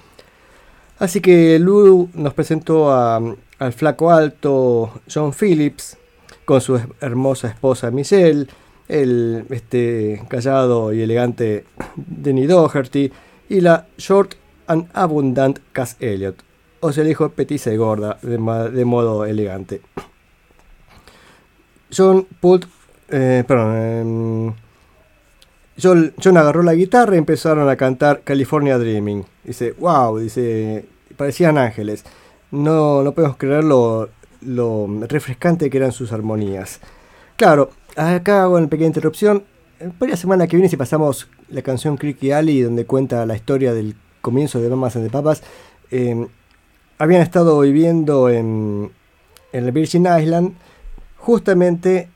[0.98, 3.20] Así que Lou nos presentó a-
[3.58, 5.96] al flaco alto John Phillips
[6.44, 8.46] con su hermosa esposa Michelle,
[8.88, 11.64] el este, callado y elegante
[11.96, 13.12] Denny Doherty
[13.48, 14.34] y la short
[14.66, 16.36] and abundant Cass Elliot,
[16.80, 19.80] o sea, le dijo petiza y gorda de modo elegante.
[21.94, 22.64] John Pult,
[23.08, 24.54] eh, perdón, em,
[25.80, 29.24] John, John agarró la guitarra y empezaron a cantar California Dreaming.
[29.44, 30.86] Dice, wow, dice,
[31.16, 32.04] parecían ángeles.
[32.50, 34.08] No, no podemos creer lo,
[34.40, 36.80] lo refrescante que eran sus armonías.
[37.36, 39.44] Claro, acá hago una pequeña interrupción.
[39.98, 43.74] Por la semana que viene, si pasamos la canción Creaky Alley, donde cuenta la historia
[43.74, 45.42] del comienzo de Mamas and the Papas,
[45.90, 46.26] eh,
[46.98, 48.92] habían estado viviendo en,
[49.52, 50.52] en la Virgin Island
[51.16, 52.08] justamente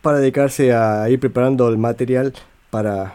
[0.00, 2.32] para dedicarse a ir preparando el material
[2.70, 3.14] para,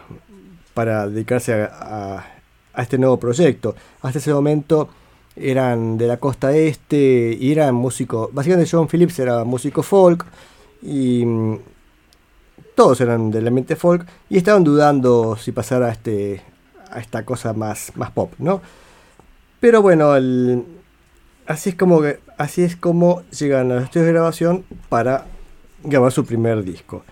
[0.72, 2.26] para dedicarse a, a-
[2.74, 3.74] a este nuevo proyecto.
[4.02, 4.88] Hasta ese momento
[5.34, 10.24] eran de la costa este y eran músicos, básicamente John Phillips era músico folk
[10.82, 11.24] y
[12.76, 16.42] todos eran del ambiente folk y estaban dudando si pasar a, este,
[16.90, 18.60] a esta cosa más, más pop, ¿no?
[19.58, 20.12] Pero bueno,
[21.46, 22.02] así, es como
[22.36, 25.26] así es como llegan a los estudios de grabación para
[25.82, 27.02] grabar su primer disco.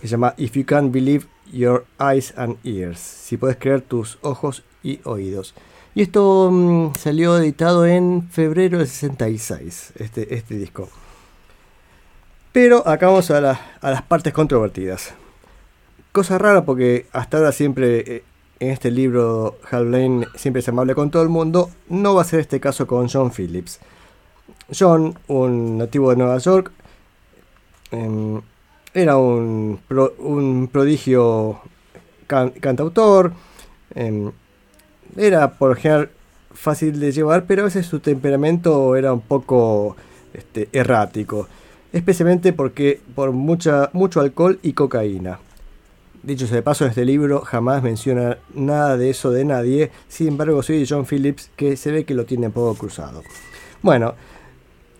[0.00, 2.98] Que se llama If You Can Believe Your Eyes and Ears.
[2.98, 5.54] Si puedes creer tus ojos y oídos.
[5.94, 10.88] Y esto mm, salió editado en febrero del 66, este, este disco.
[12.52, 15.14] Pero acá vamos a, la- a las partes controvertidas.
[16.12, 18.24] Cosa rara porque hasta ahora siempre eh,
[18.60, 21.70] en este libro Hal siempre es amable con todo el mundo.
[21.88, 23.78] No va a ser este caso con John Phillips.
[24.76, 26.72] John, un nativo de Nueva York,
[27.90, 28.40] em,
[28.94, 29.80] era un,
[30.18, 31.60] un prodigio
[32.26, 33.32] can- cantautor.
[33.94, 34.30] em,
[35.16, 36.10] era por general
[36.52, 39.96] fácil de llevar, pero a veces su temperamento era un poco
[40.34, 41.48] este, errático.
[41.92, 45.40] Especialmente porque por mucha, mucho alcohol y cocaína.
[46.22, 49.90] Dicho sea de paso, en este libro jamás menciona nada de eso de nadie.
[50.08, 53.22] Sin embargo, soy de John Phillips, que se ve que lo tiene un poco cruzado.
[53.82, 54.14] Bueno,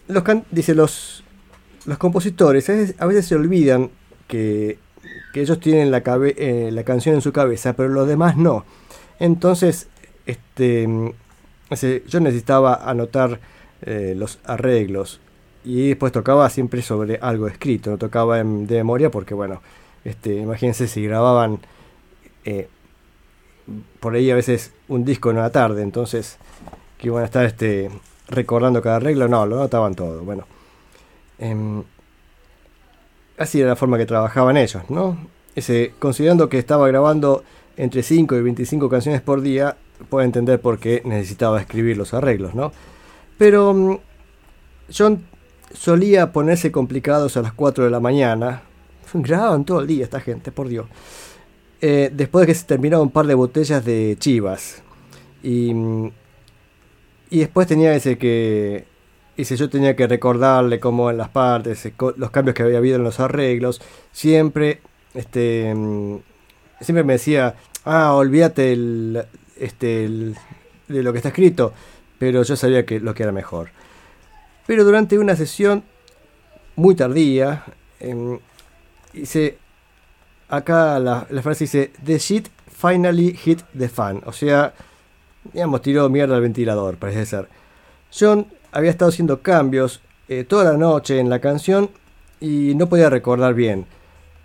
[0.06, 1.24] los dice los,
[1.84, 3.90] los compositores a veces, se olvidan
[4.26, 4.78] que,
[5.34, 8.64] que ellos tienen la, eh, la canción en su cabeza, pero los demás no.
[9.18, 9.88] Entonces,
[10.24, 11.10] este, mm,
[12.06, 13.40] yo necesitaba anotar
[13.82, 15.20] eh, los arreglos
[15.64, 19.60] y después tocaba siempre sobre algo escrito, no tocaba de memoria porque, bueno,
[20.04, 21.58] este, imagínense si grababan
[22.44, 22.68] eh,
[24.00, 26.38] por ahí a veces un disco en una tarde, entonces
[26.96, 27.90] que iban a estar este,
[28.28, 30.46] recordando cada arreglo, no, lo notaban todo, bueno.
[31.38, 31.82] Em,
[33.36, 35.18] así era la forma que trabajaban ellos, ¿no?
[35.54, 37.44] Ese, considerando que estaba grabando
[37.76, 39.76] entre 5 y 25 canciones por día,
[40.08, 42.72] puede entender por qué necesitaba escribir los arreglos, ¿no?
[43.36, 43.98] Pero mm,
[44.96, 45.24] John
[45.72, 48.62] solía ponerse complicados a las 4 de la mañana.
[49.12, 50.86] Grababan todo el día esta gente, por Dios.
[51.80, 54.82] Eh, después de que se terminaba un par de botellas de chivas.
[55.42, 55.72] Y,
[57.30, 58.86] y después tenía ese que.
[59.36, 63.04] Dice, yo tenía que recordarle cómo en las partes, los cambios que había habido en
[63.04, 63.80] los arreglos.
[64.10, 64.80] Siempre,
[65.14, 65.72] este,
[66.80, 67.54] siempre me decía,
[67.84, 69.24] ah, olvídate el,
[69.56, 70.08] este,
[70.88, 71.72] de lo que está escrito.
[72.18, 73.70] Pero yo sabía que lo que era mejor.
[74.68, 75.82] Pero durante una sesión
[76.76, 77.64] muy tardía,
[78.00, 78.38] em,
[79.14, 79.56] dice,
[80.46, 84.20] acá la, la frase dice, The shit finally hit the fan.
[84.26, 84.74] O sea,
[85.54, 87.48] digamos, tiró mierda al ventilador, parece ser.
[88.12, 91.88] John había estado haciendo cambios eh, toda la noche en la canción
[92.38, 93.86] y no podía recordar bien.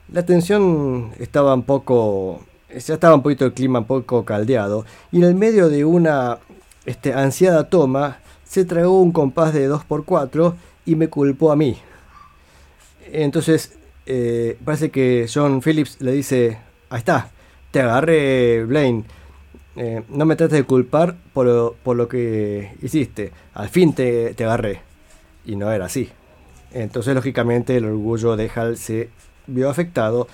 [0.09, 5.17] La tensión estaba un poco, ya estaba un poquito el clima un poco caldeado y
[5.17, 6.37] en el medio de una
[6.85, 8.19] este, ansiada toma
[8.53, 10.53] se tragó un compás de 2x4
[10.85, 11.77] y me culpó a mí.
[13.11, 13.73] Entonces
[14.05, 16.57] eh, parece que John Phillips le dice,
[16.89, 17.31] ahí está,
[17.71, 19.03] te agarré Blaine.
[19.75, 23.31] Eh, no me trates de culpar por lo, por lo que hiciste.
[23.55, 24.81] Al fin te, te agarré.
[25.45, 26.09] Y no era así.
[26.73, 29.09] Entonces, lógicamente, el orgullo de Hal se
[29.47, 30.27] vio afectado.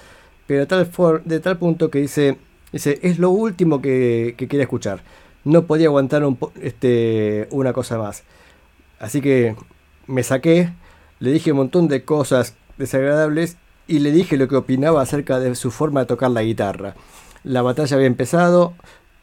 [0.48, 2.38] Pero tal, for- de tal punto que dice,
[2.74, 5.02] dice es lo último que, que quiere escuchar.
[5.44, 8.24] No podía aguantar un este, una cosa más.
[9.00, 9.56] Así que
[10.08, 10.74] me saqué,
[11.20, 13.58] le dije un montón de cosas desagradables
[13.88, 16.96] y le dije lo que opinaba acerca de su forma de tocar la guitarra.
[17.44, 18.74] La batalla había empezado,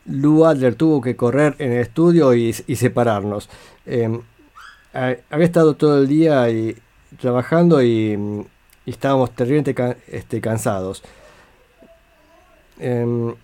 [0.07, 3.49] Lou Adler tuvo que correr en el estudio y, separarnos.
[4.95, 6.47] Ha- había estado todo el día
[7.21, 8.47] trabajando y,
[8.87, 9.75] estábamos terriblemente
[10.09, 11.03] este, cansados.
[12.79, 13.35] Em,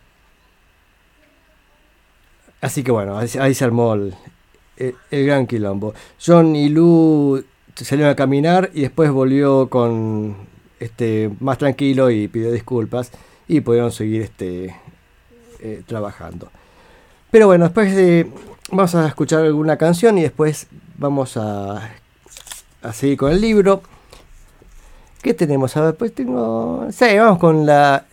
[2.62, 4.14] así que bueno, ahí, se- armó el,
[5.10, 5.92] gran quilombo.
[6.24, 7.44] John y Lou
[7.74, 10.36] salieron a caminar y después volvió con
[10.80, 13.10] este más tranquilo y pidió disculpas
[13.46, 14.74] y pudieron seguir este
[15.60, 16.50] eh, trabajando.
[17.30, 18.30] Pero bueno, después de
[18.70, 20.66] vamos a escuchar alguna canción y después
[20.96, 21.90] vamos a,
[22.92, 23.82] seguir con el libro.
[25.22, 25.76] ¿Qué tenemos?
[25.76, 26.88] A ver, pues tengo.
[26.90, 28.06] Sí, vamos con la,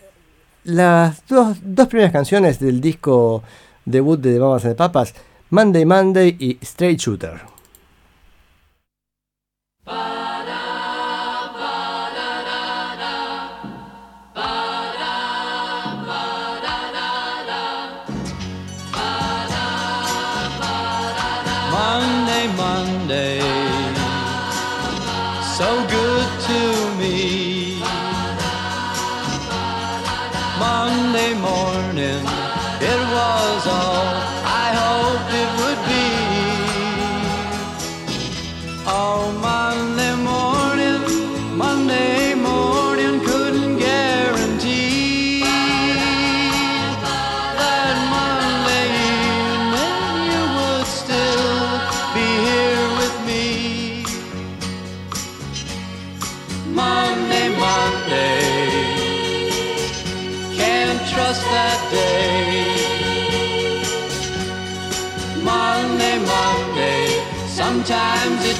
[0.64, 3.42] las dos primeras canciones del disco
[3.84, 5.14] debut de and the Papas:
[5.50, 7.49] Monday Monday y Straight Shooter.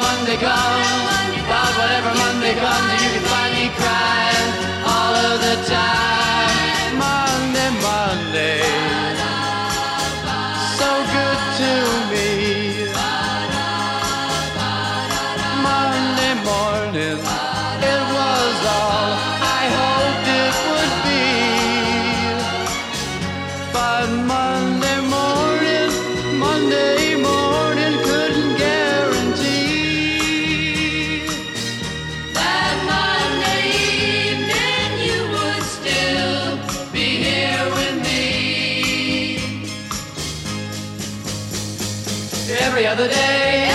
[0.00, 1.15] on to come.
[42.76, 43.65] Every other day,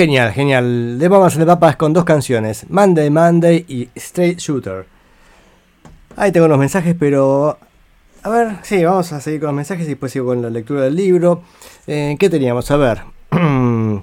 [0.00, 0.98] Genial, genial.
[0.98, 4.86] De Mamas the Papas con dos canciones, Monday Monday y Straight Shooter.
[6.16, 7.58] Ahí tengo unos mensajes, pero...
[8.22, 10.80] A ver, sí, vamos a seguir con los mensajes y después sigo con la lectura
[10.80, 11.42] del libro.
[11.86, 12.70] Eh, ¿Qué teníamos?
[12.70, 13.02] A ver.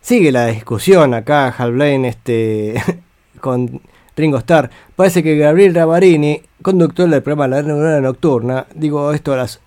[0.00, 2.80] Sigue la discusión acá, Hal Blaine, este,
[3.40, 3.80] con
[4.14, 4.70] Ringo Starr.
[4.94, 9.58] Parece que Gabriel Ravarini, conductor del programa La Neurona Nocturna, digo esto a las,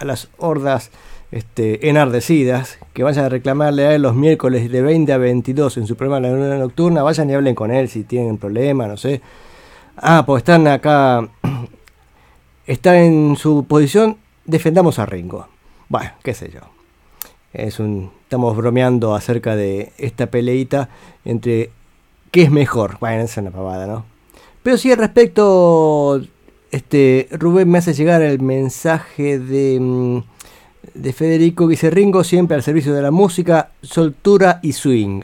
[0.00, 0.90] a las hordas
[1.30, 5.86] este, enardecidas, que vayan a reclamarle a él los miércoles de 20 a 22 en
[5.86, 9.20] su programa La Neurona Nocturna, vayan y hablen con él si tienen problema, no sé.
[9.96, 11.28] Ah, pues están acá,
[12.66, 15.48] está en su posición, defendamos a Ringo.
[15.88, 16.60] Bueno, qué sé yo.
[17.52, 20.88] Es un, estamos bromeando acerca de esta peleita
[21.24, 21.70] entre
[22.30, 22.98] qué es mejor.
[23.00, 24.04] Bueno, esa es una pavada, ¿no?
[24.62, 26.20] Pero sí, al respecto,
[26.70, 30.18] este, Rubén me hace llegar el mensaje de, mm,
[30.94, 35.22] de Federico dice Ringo siempre al servicio de la música, soltura y swing.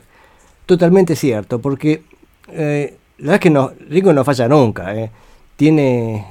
[0.67, 2.03] Totalmente cierto, porque
[2.49, 4.95] eh, la verdad es que no, Ringo no falla nunca.
[4.97, 5.11] eh.
[5.57, 6.27] Tiene,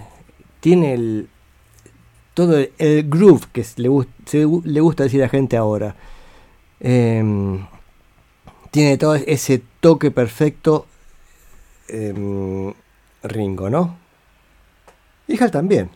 [0.60, 1.30] tiene el,
[2.34, 5.96] todo el, el groove que le gusta decir a la gente ahora.
[6.80, 7.66] Em,
[8.72, 10.88] tiene todo ese toque perfecto
[11.88, 12.74] em,
[13.24, 13.98] Ringo, ¿no?
[15.28, 15.90] Y Hal también.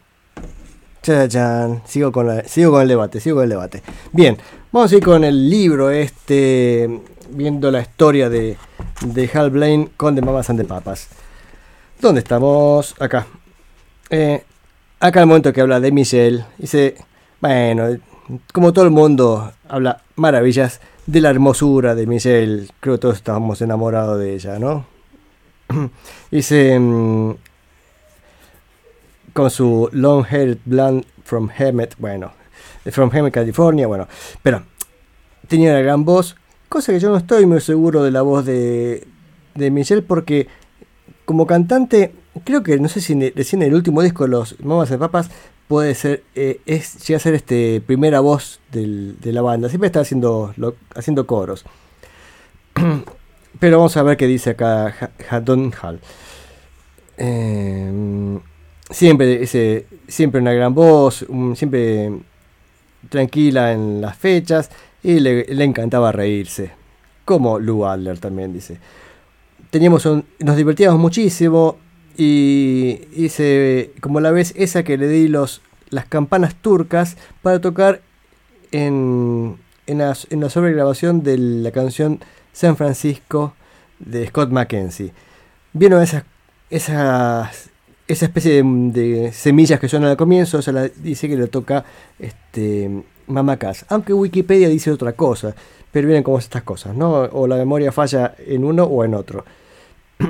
[1.85, 3.81] Sigo con el debate, sigo con el debate.
[4.11, 4.38] Bien,
[4.73, 8.57] vamos a ir con el libro este, viendo la historia de,
[9.05, 11.07] de Hal Blaine con The Mamas and the Papas.
[12.01, 12.93] ¿Dónde estamos?
[12.99, 13.25] Acá.
[14.09, 14.43] Eh,
[14.99, 16.95] acá el momento que habla de Michelle, dice,
[17.39, 17.88] bueno,
[18.51, 23.61] como todo el mundo habla maravillas de la hermosura de Michelle, creo que todos estábamos
[23.61, 24.85] enamorados de ella, ¿no?
[26.31, 27.31] dice, mm,
[29.38, 32.31] con su long haired blonde from Hemet, bueno,
[32.89, 34.07] from Hemet, California, bueno,
[34.41, 34.64] pero
[35.47, 36.35] tenía una gran voz,
[36.69, 39.05] cosa que yo no estoy muy seguro de la voz de,
[39.53, 40.47] de Michelle porque
[41.26, 42.15] como cantante,
[42.45, 45.30] creo que no sé si recién en el último disco de los Mamas de Papas
[45.68, 49.69] puede ser, eh, es, llega a ser este primera voz de la banda.
[49.69, 50.55] Siempre está haciendo,
[50.95, 51.64] haciendo coros.
[53.59, 55.99] Pero vamos a ver qué dice acá Ha- Haddon Hall.
[57.18, 58.39] Eh,
[58.89, 62.11] siempre, ese, siempre una gran voz, siempre
[63.09, 64.69] tranquila en las fechas
[65.03, 66.72] y le, le encantaba reírse.
[67.26, 68.80] Como Lou Adler también dice
[69.69, 70.07] teníamos
[70.39, 71.77] nos divertíamos muchísimo
[72.18, 78.01] y hice como la vez esa que le di los las campanas turcas para tocar
[78.72, 82.19] en, en, la, en la sobregrabación de la canción
[82.51, 83.53] San Francisco
[83.99, 85.14] de Scott McKenzie.
[85.72, 86.23] Vieron esas,
[86.69, 87.69] esas
[88.07, 91.84] esa especie de, semillas que suenan al comienzo, se dice que le toca
[92.19, 93.57] este Mama.
[93.89, 95.53] Aunque Wikipedia dice otra cosa,
[95.91, 97.11] pero miren cómo es estas cosas, ¿no?
[97.11, 99.43] O la memoria falla en uno o en otro.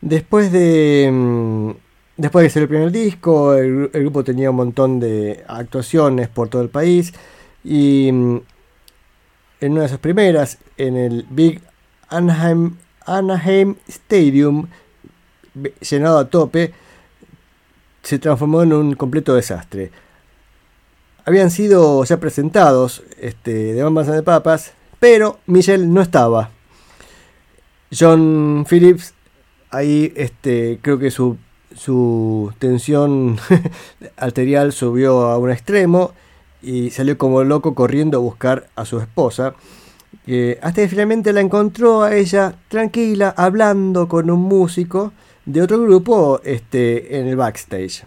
[0.00, 1.10] Después de.
[1.12, 1.70] mm,
[2.14, 6.48] Después de ser el primer disco, el, el grupo tenía un montón de actuaciones por
[6.48, 7.12] todo el país.
[7.64, 8.40] Y mm,
[9.62, 11.60] en una de sus primeras, en el Big
[12.08, 12.76] Anaheim,
[13.88, 14.66] Stadium,
[15.80, 16.72] llenado a tope,
[18.02, 19.90] se transformó en un completo desastre.
[21.24, 26.50] habían sido ya presentados este, de and the Papas, pero Michelle no estaba.
[27.96, 29.14] John Phillips,
[29.70, 31.36] ahí este, creo que su,
[31.74, 33.38] su tensión
[34.16, 36.12] arterial subió a un extremo
[36.62, 39.54] y salió como loco corriendo a buscar a su esposa.
[40.24, 45.12] que hasta que finalmente la encontró a ella tranquila, hablando con un músico
[45.44, 48.04] de otro grupo este, en el backstage.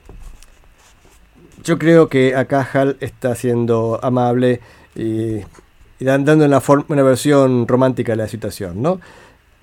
[1.64, 4.62] Yo creo que acá Hal está siendo amable
[4.96, 9.00] y, y dan- dando una, una versión romántica de la situación, ¿no?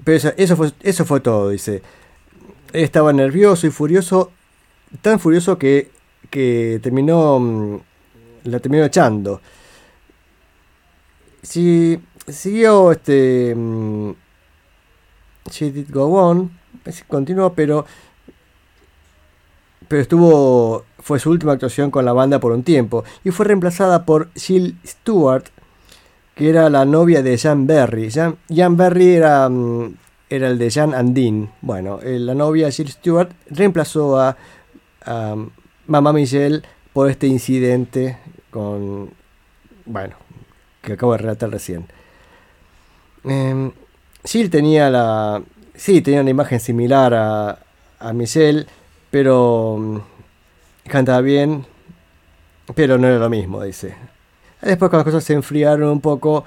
[0.04, 1.80] Pero eso, eso fue, eso fue todo, dice.
[2.72, 4.32] Él estaba nervioso y furioso,
[5.00, 5.90] tan furioso que,
[6.28, 7.76] que terminó, mm,
[8.44, 9.40] la terminó echando.
[11.42, 14.10] Si siguió este mm,
[15.50, 16.50] She Did Go On,
[16.84, 17.84] es- continuó, pero
[19.88, 24.04] pero estuvo fue su última actuación con la banda por un tiempo y fue reemplazada
[24.06, 25.44] por Jill Stewart,
[26.34, 28.10] que era la novia de Jan Berry.
[28.10, 29.94] Jan, Jan Berry era, mm,
[30.30, 31.50] era el de Jan Andin.
[31.60, 34.36] Bueno, eh, la novia Jill Stewart reemplazó a,
[35.88, 38.16] Mamá Michelle por este incidente
[38.50, 39.10] con,
[39.84, 40.14] bueno,
[40.80, 41.86] que acabo de relatar recién.
[43.24, 43.72] Em,
[44.24, 45.42] Jill tenía la,
[45.74, 47.58] sí, tenía una imagen similar a,
[47.98, 48.66] a Michelle,
[49.10, 49.98] pero mm,
[50.88, 51.64] cantaba bien,
[52.74, 53.94] pero no era lo mismo, dice.
[54.60, 56.44] Después cuando las cosas se enfriaron un poco,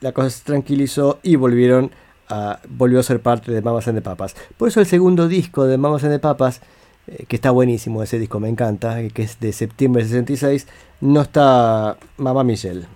[0.00, 1.90] la cosa se tranquilizó y volvieron
[2.28, 4.34] a, volvió a ser parte de Mamas and the Papas.
[4.56, 6.60] Por eso el segundo disco de Mamas and the Papas,
[7.06, 10.66] eh, que está buenísimo ese disco, me encanta, eh, que es de septiembre del 66,
[11.00, 12.86] no está Mamá Michelle.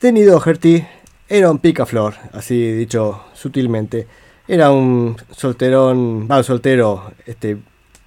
[0.00, 0.84] Denny Doherty
[1.32, 4.06] era un picaflor, así dicho sutilmente.
[4.46, 7.56] Era un solterón, va, soltero, este,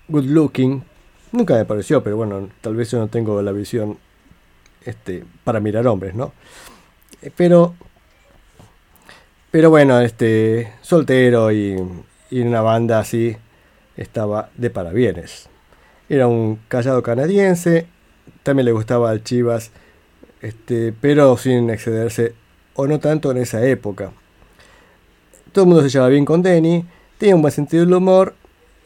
[0.08, 0.84] good looking.
[1.32, 3.98] Nunca me pareció, pero bueno, tal vez yo no tengo la visión
[4.84, 6.34] este, para mirar hombres, ¿no?
[7.24, 7.74] Eh, Pero,
[9.50, 11.82] pero bueno, este, soltero y,
[12.30, 13.36] y una banda así
[13.98, 15.50] estaba de parabienes.
[16.10, 17.88] Era un callado canadiense,
[18.44, 19.72] también le gustaba al Chivas,
[20.42, 22.36] este, pero sin excederse,
[22.76, 24.12] o no tanto en esa época.
[25.52, 26.86] Todo el mundo se llevaba bien con Denny,
[27.18, 28.36] tenía un buen sentido del humor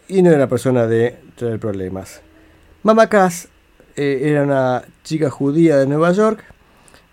[0.08, 2.22] y no era una persona de traer problemas.
[2.84, 3.50] Mama Cass
[3.96, 6.44] eh, era una chica judía de Nueva York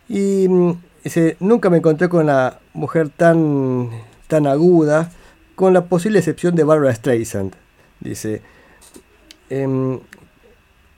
[0.08, 0.72] y mm,
[1.02, 3.90] dice, nunca me encontré con una mujer tan,
[4.28, 5.10] tan aguda,
[5.54, 7.54] con la posible excepción de Barbara Streisand.
[8.00, 8.42] Dice,
[9.48, 9.98] em,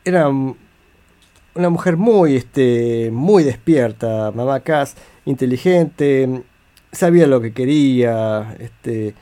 [0.05, 4.95] era una mujer muy, este, muy despierta, mamá Cass,
[5.29, 6.43] inteligente,
[6.93, 9.15] sabía lo que quería, este,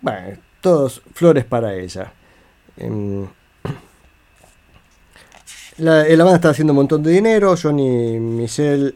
[0.00, 2.12] bueno, todos flores para ella.
[2.76, 3.26] Em,
[5.78, 8.94] la, la banda estaba haciendo un montón de dinero, Johnny y Michelle,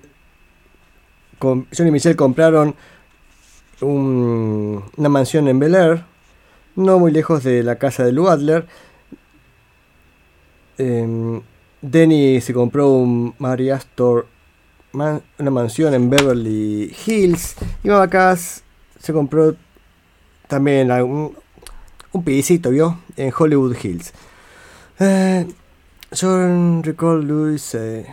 [1.42, 2.74] y Michelle compraron
[3.80, 6.04] un- una mansión en Bel Air,
[6.76, 8.66] no muy lejos de la casa de Lou Adler.
[10.78, 11.40] Em,
[11.82, 14.26] Denny se compró un Mary Astor,
[14.92, 17.56] una mansión en Beverly Hills.
[17.82, 18.62] Y Mama Cass
[18.98, 19.54] se compró
[20.48, 21.36] también un,
[22.12, 22.98] un pisito, ¿vio?
[23.16, 24.12] En Hollywood Hills.
[24.98, 25.46] Eh,
[26.18, 27.74] John Recall Lewis.
[27.74, 28.06] eh,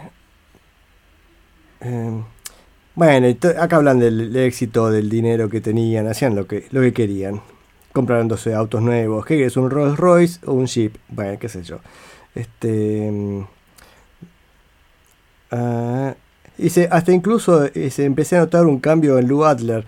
[1.82, 2.24] eh,
[2.96, 3.28] bueno,
[3.60, 7.42] acá hablan del, éxito, del dinero que tenían, hacían lo que, lo que querían.
[7.94, 9.26] Comprándose autos nuevos.
[9.26, 9.58] ¿Qué querés?
[9.58, 10.96] ¿Un Rolls Royce o un Jeep?
[11.10, 11.80] Bueno, qué sé yo.
[12.36, 13.12] Este.
[13.12, 13.44] mm,
[16.70, 19.86] se- hasta incluso eh, se empecé a notar un cambio en Lou Adler.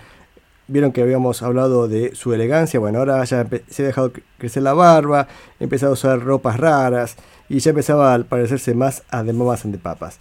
[0.68, 2.80] Vieron que habíamos hablado de su elegancia.
[2.80, 5.28] Bueno, ahora ya se ha dejado cre- crecer la barba,
[5.60, 7.16] empezado a usar ropas raras
[7.50, 10.20] y ya empezaba a parecerse más a The Mamas and the Papas.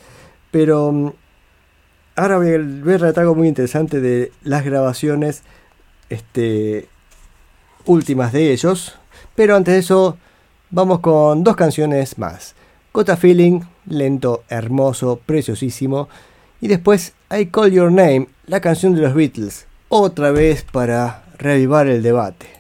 [0.50, 1.12] Pero mm,
[2.16, 5.42] ahora voy a ver algo muy interesante de las grabaciones
[6.08, 6.88] este,
[7.84, 8.94] últimas de ellos.
[9.34, 10.16] Pero antes de eso,
[10.70, 12.54] vamos con dos canciones más.
[12.94, 16.08] Got a Feeling, lento, hermoso, preciosísimo.
[16.60, 19.66] Y después I Call Your Name, la canción de los Beatles.
[19.89, 22.57] Otra vez para reavivar el debate.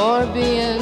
[0.00, 0.79] for being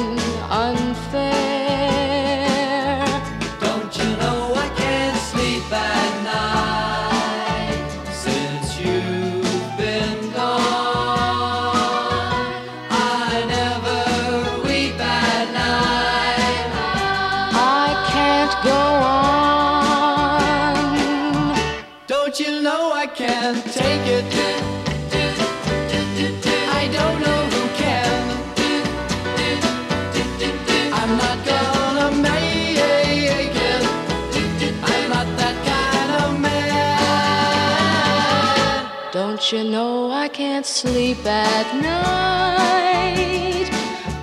[40.79, 43.69] sleep at night,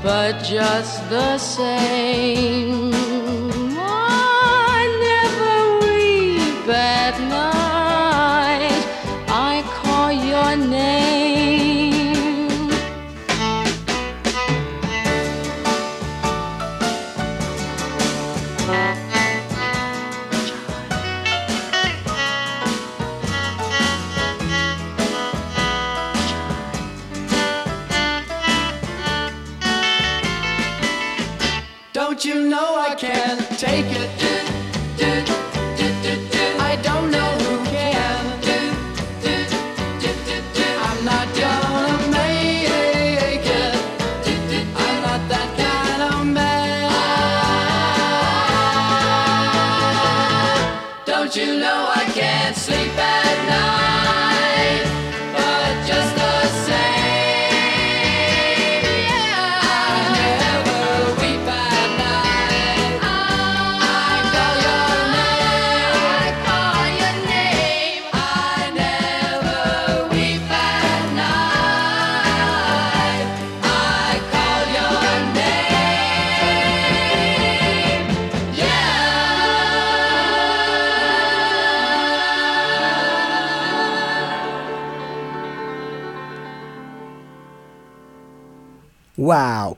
[0.02, 2.85] but just the same.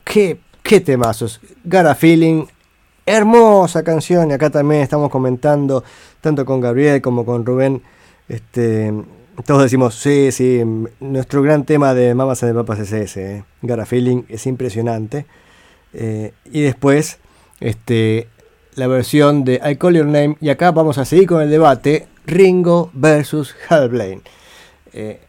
[0.09, 1.41] qué, qué temazos.
[1.65, 2.47] Gara Feeling,
[3.05, 4.31] hermosa canción.
[4.31, 5.85] Y acá también estamos comentando,
[6.21, 7.83] tanto con Gabriel como con Rubén.
[8.29, 8.93] Este,
[9.45, 10.63] todos decimos, sí, sí,
[11.01, 13.37] nuestro gran tema de Mamas en el Papas es ese.
[13.37, 13.45] Eh.
[13.63, 15.27] Gara Feeling es impresionante.
[15.93, 17.19] Eh, y después,
[17.61, 18.29] este,
[18.75, 20.37] la versión de I Call Your Name.
[20.41, 24.21] Y acá vamos a seguir con el debate: Ringo versus Halblane.
[24.93, 25.21] Eh,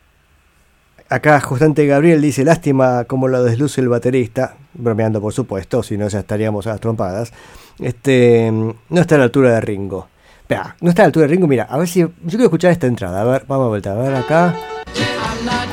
[1.10, 6.08] acá justamente Gabriel dice, lástima como lo desluce el baterista, bromeando por supuesto, si no
[6.08, 7.34] ya estaríamos a las trompadas.
[7.80, 10.08] Este, no está a la altura de Ringo.
[10.42, 12.00] Espera, no está a la altura de Ringo, mira, a ver si...
[12.00, 14.56] Yo quiero escuchar esta entrada, a ver, vamos a volver, a ver acá.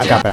[0.01, 0.33] Acá, espera.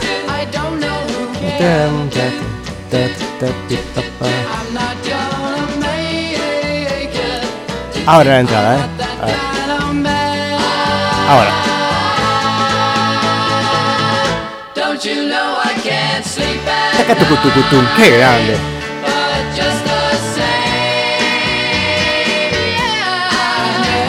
[8.05, 8.79] Ahora la entrada, eh.
[11.29, 11.62] Ahora.
[17.97, 18.57] Qué grande.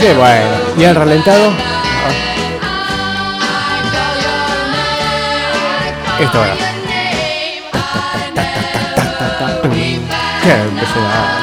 [0.01, 0.51] Qué bueno.
[0.77, 1.51] ¿Y el ralentado?
[6.07, 6.55] Ah, Esto ahora.
[10.43, 11.35] Qué impresionante.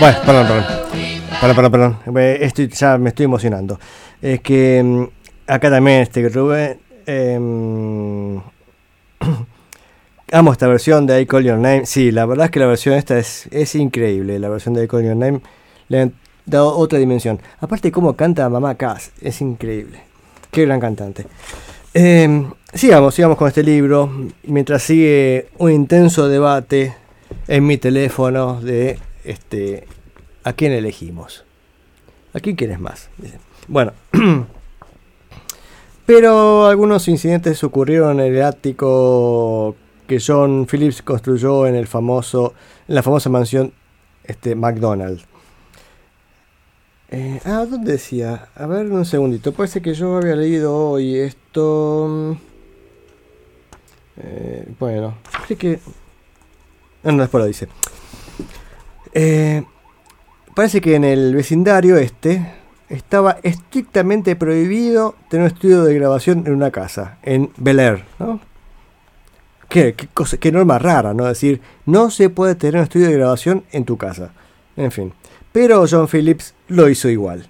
[0.00, 0.64] Bueno, perdón, perdón.
[1.40, 2.18] Perdón, perdón, perdón.
[2.18, 3.78] Eh, Estoy, ya me estoy emocionando.
[4.22, 5.04] Es que mm,
[5.46, 6.78] acá también este Rubén.
[7.06, 8.40] em,
[10.32, 11.86] amo esta versión de I Call Your Name.
[11.86, 14.38] Sí, la verdad es que la versión esta es, increíble.
[14.38, 15.40] La versión de I Call Your Name
[15.88, 17.40] le han dado otra dimensión.
[17.60, 19.12] Aparte, cómo canta Mamá Cass.
[19.20, 20.00] Es increíble.
[20.50, 21.26] Qué gran cantante.
[21.94, 24.10] Em, sigamos, sigamos con este libro.
[24.44, 26.94] Mientras sigue un intenso debate
[27.48, 29.86] en mi teléfono de este
[30.44, 31.44] a quién elegimos.
[32.32, 33.08] ¿A quién quieres más?
[33.68, 33.92] Bueno.
[36.06, 39.74] Pero algunos incidentes ocurrieron en el ático
[40.06, 42.54] que John Phillips construyó en el famoso
[42.88, 43.72] en la famosa mansión
[44.24, 45.24] este McDonald's.
[47.08, 48.48] Eh, ah, ¿dónde decía?
[48.56, 49.52] A ver, un segundito.
[49.52, 52.06] Parece que yo había leído hoy esto.
[52.08, 52.32] mm,
[54.18, 55.78] eh, bueno, parece que.
[57.04, 57.68] Ah, no, después lo dice.
[59.12, 59.62] Eh,
[60.54, 62.54] parece que en el vecindario este
[62.88, 68.40] estaba estrictamente prohibido tener un estudio de grabación en una casa, en Bel Air, ¿no?
[69.68, 71.24] Qué, qué cosa, qué norma rara, ¿no?
[71.24, 74.32] Es decir, no se puede tener un estudio de grabación en tu casa.
[74.76, 75.12] En fin.
[75.52, 77.46] Pero John Phillips lo hizo igual.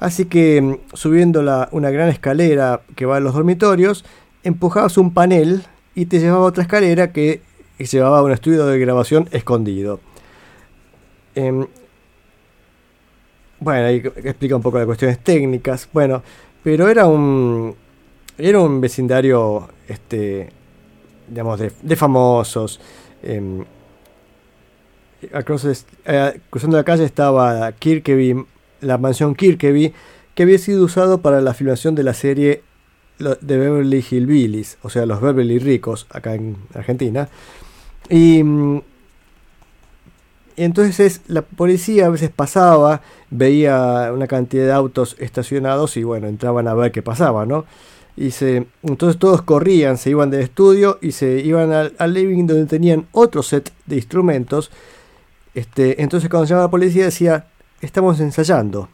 [0.00, 4.04] Así que mm, subiendo la- una gran escalera que va a los dormitorios,
[4.42, 5.62] empujabas un panel
[5.94, 7.42] y te llevaba a otra escalera que
[7.78, 10.00] llevaba a un estudio de grabación escondido.
[11.36, 11.66] Em,
[13.60, 15.88] bueno, ahí explica un poco las cuestiones técnicas.
[15.92, 16.22] Bueno,
[16.62, 17.74] pero era un
[18.36, 20.48] era un vecindario, este,
[21.28, 22.80] digamos, de, de famosos.
[23.22, 23.64] em,
[25.32, 28.44] across- eh, cruzando la calle estaba Kirkeby,
[28.82, 29.92] la mansión Kirkeby,
[30.34, 32.62] que había sido usado para la filmación de la serie
[33.18, 37.28] de Beverly Hillbillies, o sea, los Beverly Ricos, acá en Argentina.
[38.10, 38.82] Y, mm,
[40.56, 46.28] entonces es- la policía a veces pasaba, veía una cantidad de autos estacionados y bueno,
[46.28, 47.64] entraban a ver qué pasaba, ¿no?
[48.16, 52.46] Y se, entonces todos corrían, se iban del estudio y se iban al, al living
[52.46, 54.70] donde tenían otro set de instrumentos.
[55.54, 57.46] Este, entonces cuando llamaba la policía decía,
[57.80, 58.88] estamos ensayando.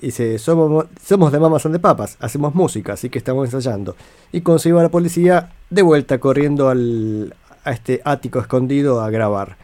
[0.00, 3.96] Y dice, somos, somos de Mamas and the Papas, hacemos música, así que estamos ensayando.
[4.30, 7.34] Y cuando se iba la policía, de vuelta corriendo al,
[7.64, 9.56] a este ático escondido a grabar.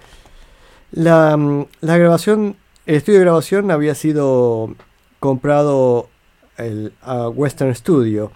[0.91, 1.39] La,
[1.81, 2.57] la grabación,
[2.87, 4.75] el estudio de grabación había sido
[5.21, 6.09] comprado
[6.57, 8.33] el, a Western Studio.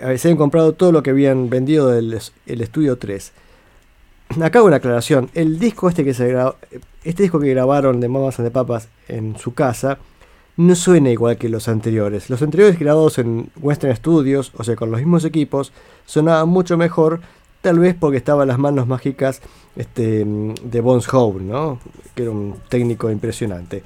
[0.00, 3.32] Se habían comprado todo lo que habían vendido del es- el estudio 3.
[4.42, 5.30] Acá hago una aclaración.
[5.34, 9.54] El disco este que este disco que grabaron de Mamas and the Papas en su
[9.54, 9.98] casa
[10.56, 12.28] no suena igual que los anteriores.
[12.30, 15.72] Los anteriores grabados en Western Studios, o sea, con los mismos equipos,
[16.06, 17.20] sonaban mucho mejor,
[17.62, 19.40] tal vez porque estaban las manos mágicas
[19.76, 21.78] este, de Bones Howe, ¿no?
[22.14, 23.82] Que era un técnico impresionante.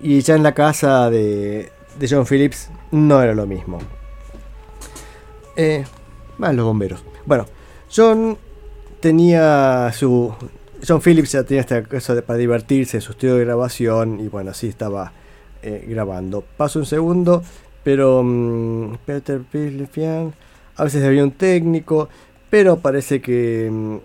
[0.00, 3.78] Y ya en la casa de, de John Phillips no era lo mismo.
[5.56, 5.84] Eh,
[6.38, 7.04] más los bomberos.
[7.24, 7.46] Bueno,
[7.94, 8.36] John
[9.00, 10.34] tenía su.
[10.86, 14.68] John Phillips ya tenía esta cosa para divertirse, su estudio de grabación, y bueno, así
[14.68, 15.12] estaba
[15.62, 16.44] eh, grabando.
[16.56, 17.42] Paso un segundo,
[17.82, 20.34] pero mm, Peter Pilifian,
[20.76, 22.08] a veces había un técnico,
[22.50, 23.70] pero parece que.
[23.72, 23.96] mm,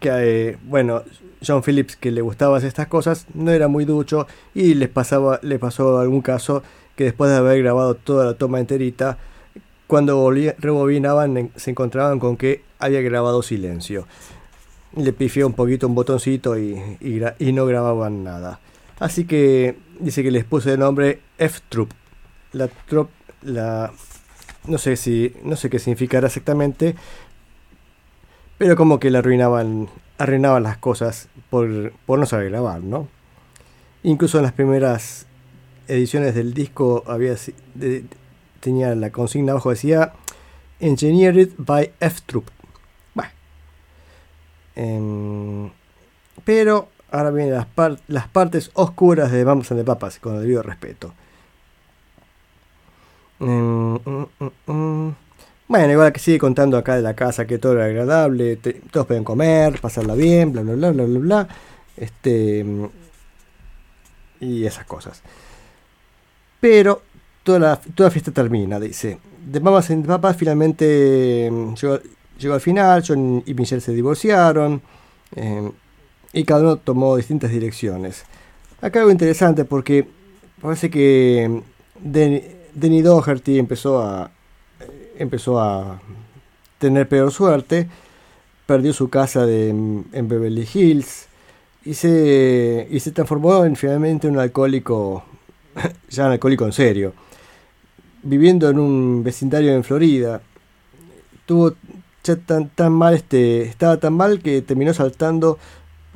[0.00, 1.02] que eh, bueno,
[1.46, 5.40] John Phillips, que le gustaba hacer estas cosas, no era muy ducho y les pasaba,
[5.42, 6.62] le pasó algún caso
[6.96, 9.18] que después de haber grabado toda la toma enterita,
[9.86, 14.06] cuando volvía- rebobinaban se encontraban con que había grabado silencio.
[14.96, 16.80] Le pifió un poquito un botoncito y,
[17.38, 18.60] y no grababan nada.
[19.00, 21.90] Así que dice que les puse el nombre F-Troop.
[22.52, 23.10] La trop,
[23.42, 23.92] la
[24.66, 26.94] no sé si no sé qué significará exactamente,
[28.58, 33.08] pero como que le arruinaban arruinaban las cosas por, por no saber grabar, ¿no?
[34.04, 35.26] Incluso en las primeras
[35.88, 37.34] ediciones del disco había
[37.74, 38.04] de-
[38.64, 40.12] tenía la consigna abajo decía
[40.80, 42.46] Engineered by F Troop.
[43.14, 43.30] Bueno.
[44.74, 45.70] Em,
[46.44, 50.42] pero ahora vienen las, par- las partes oscuras de Vamos and the Papas, con el
[50.42, 51.14] debido respeto.
[53.40, 55.14] Em, mm, mm, mm.
[55.66, 59.06] Bueno, igual que sigue contando acá de la casa que todo era agradable, te- todos
[59.06, 61.48] pueden comer, pasarla bien, bla bla bla bla bla bla.
[61.96, 62.86] Este mm,
[64.40, 65.22] y esas cosas.
[66.60, 67.02] Pero
[67.44, 69.18] toda la, toda fiesta termina, dice.
[69.46, 71.98] De Mamas the Papas finalmente mm, llegó,
[72.38, 74.82] llegó al final, John y Michelle se divorciaron
[75.36, 75.70] eh,
[76.32, 78.24] y cada uno tomó distintas direcciones.
[78.80, 80.08] Acá algo interesante porque
[80.60, 82.42] parece que mm, Den-
[82.74, 84.30] Denny Doherty empezó a
[84.80, 86.00] eh, empezó a
[86.78, 87.88] tener peor suerte,
[88.66, 91.28] perdió su casa de, mm, en Beverly Hills
[91.84, 95.22] y se, y se transformó en finalmente un alcohólico,
[96.08, 97.12] ya un alcohólico en serio,
[98.24, 100.40] viviendo en un vecindario en Florida.
[101.46, 101.74] Tuvo
[102.24, 105.58] ya tan, tan mal, este, estaba tan mal que terminó saltando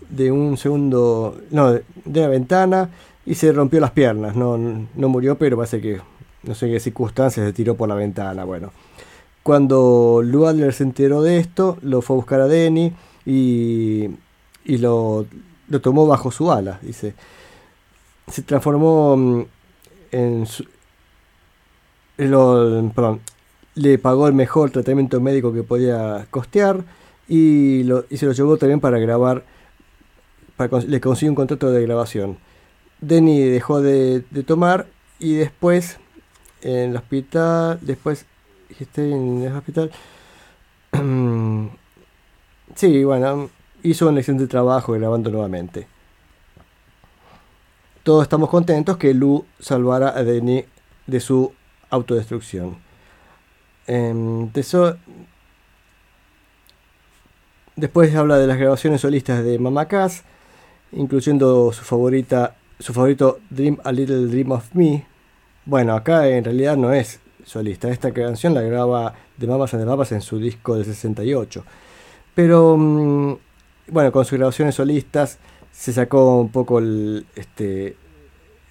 [0.09, 2.91] de un segundo, no, de una ventana
[3.27, 4.35] y se rompió las piernas.
[4.35, 6.01] No, no murió, pero parece que,
[6.43, 8.45] no sé qué circunstancias, se tiró por la ventana.
[8.45, 8.73] Bueno,
[9.43, 12.93] cuando Lou Adler se enteró de esto, lo fue a buscar a Denny
[13.27, 14.09] y,
[14.65, 15.27] y lo,
[15.69, 17.15] lo tomó bajo su ala, dice.
[18.27, 19.45] Se transformó mm,
[20.13, 20.47] en
[22.19, 23.21] lo- perdón,
[23.75, 26.85] le pagó el mejor tratamiento médico que podía costear
[27.29, 29.45] y, lo- y se lo llevó también para grabar,
[30.57, 32.39] para, le consiguió un contrato de grabación.
[33.01, 34.87] Denny dejó de, tomar
[35.21, 35.99] y después
[36.63, 38.27] en el hospital, después
[38.97, 39.91] en el hospital,
[42.75, 43.51] sí, bueno,
[43.83, 45.87] hizo un excelente trabajo grabando nuevamente.
[48.03, 50.65] Todos estamos contentos que Lou salvara a Denny
[51.07, 51.53] de su
[51.91, 52.77] autodestrucción.
[53.87, 54.51] Em,
[57.79, 60.25] Después habla de las grabaciones solistas de Mama Cass,
[60.91, 65.07] incluyendo su favorita, su favorito Dream a Little Dream of Me.
[65.65, 67.89] Bueno, acá en realidad no es solista.
[67.89, 71.65] Esta canción la graba de Mamas and the Papas en su disco del 68.
[72.35, 73.37] Pero mm,
[73.93, 75.39] bueno, con sus grabaciones solistas
[75.71, 76.81] se sacó un poco
[77.37, 77.97] este,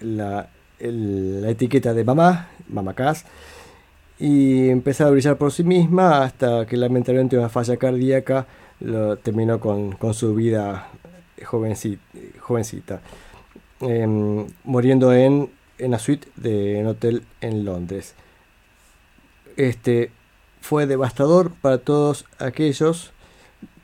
[0.00, 2.94] la, la etiqueta de mamá, Mamá
[4.18, 8.46] y empezó a brillar por sí misma hasta que lamentablemente una falla cardíaca
[8.80, 10.88] lo terminó con, con su vida
[11.40, 11.98] jovenci-
[12.40, 13.00] jovencita,
[13.80, 18.14] em, muriendo en, en la suite de un hotel en Londres.
[19.56, 20.10] Este
[20.60, 23.12] fue devastador para todos aquellos,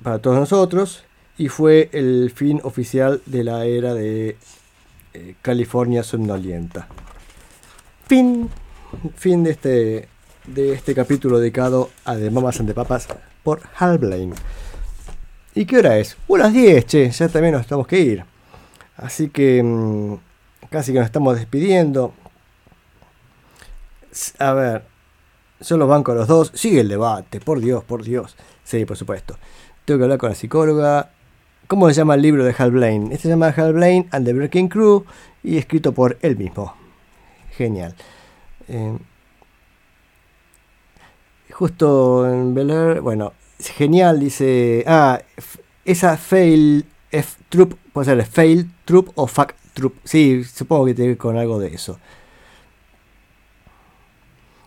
[0.03, 1.05] para todos nosotros,
[1.39, 4.37] y fue el fin oficial de la era de
[5.15, 6.89] eh, California somnolienta.
[8.07, 8.51] Fin,
[9.15, 10.09] fin de este,
[10.47, 13.07] de este capítulo dedicado a The Mamas and the Papas
[13.45, 14.35] por Hal Blaine.
[15.55, 16.17] ¿Y qué hora es?
[16.27, 18.25] Uh, las 10, che, ya también nos tenemos que ir.
[18.97, 20.15] Así que mm,
[20.69, 22.13] casi que nos estamos despidiendo.
[24.41, 24.85] A ver,
[25.61, 26.51] yo los banco a los dos.
[26.55, 28.37] Sigue el debate, por Dios, por Dios.
[28.65, 29.39] Sí, por supuesto.
[29.85, 31.14] Tengo que hablar con la psicóloga.
[31.67, 33.07] ¿Cómo se llama el libro de Hal Blaine?
[33.07, 35.05] Este se llama Hal Blaine and the Breaking Crew
[35.43, 36.75] y escrito por él mismo.
[37.57, 37.95] Genial.
[38.69, 38.99] Eh,
[41.51, 44.85] justo en Bel Air, bueno, genial, dice.
[44.87, 45.23] Ah,
[45.87, 49.95] esa fail F troop, puede ser fail troop o fuck troop.
[50.05, 51.99] Sí, supongo que tiene que ver con algo de eso.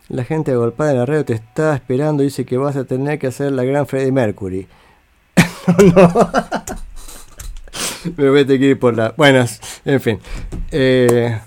[0.09, 3.19] La gente agolpada en la radio te está esperando y dice que vas a tener
[3.19, 4.67] que hacer la gran Freddie Mercury.
[5.95, 6.86] no.
[8.15, 9.13] Me voy a tener que ir por la.
[9.17, 9.45] Bueno,
[9.85, 10.19] en fin.
[10.71, 11.37] Eh,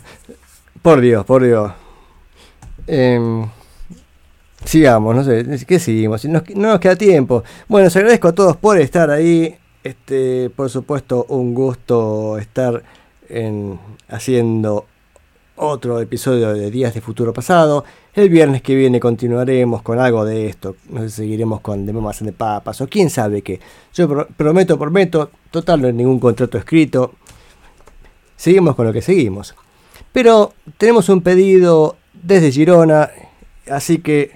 [0.82, 1.72] por Dios, por Dios.
[2.86, 3.46] Em,
[4.64, 6.24] sigamos, no sé, ¿qué seguimos?
[6.24, 7.42] Nos- no nos queda tiempo.
[7.68, 9.56] Bueno, les agradezco a todos por estar ahí.
[9.82, 12.82] Este, por supuesto, un gusto estar
[13.28, 13.78] en,
[14.08, 14.86] haciendo
[15.56, 17.84] otro episodio de Días de Futuro Pasado.
[18.14, 20.76] El viernes que viene continuaremos con algo de esto.
[21.08, 23.60] Seguiremos con De Mamas and de Papas o quién sabe qué.
[23.94, 27.14] Yo pro- prometo, prometo, total no hay ningún contrato escrito.
[28.36, 29.54] Seguimos con lo que seguimos.
[30.12, 33.10] Pero tenemos un pedido desde Girona,
[33.70, 34.32] así que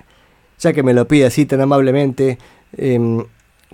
[0.60, 2.38] ya que me lo pide así tan amablemente,
[2.76, 3.24] em,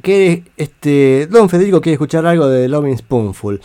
[0.03, 3.61] que este Don Federico quiere escuchar algo de Loving Spoonful.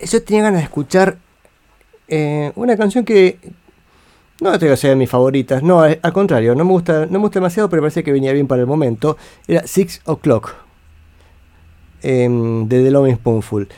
[0.00, 1.18] Yo tenía ganas de escuchar
[2.08, 3.38] eh, una canción que
[4.40, 7.12] no te digo sea de mis favoritas, no, eh, al contrario, no me gusta, no
[7.12, 9.16] me gusta demasiado, pero me parece que venía bien para el momento.
[9.48, 10.54] Era Six O'Clock
[12.02, 13.68] em, de The Loving Spoonful.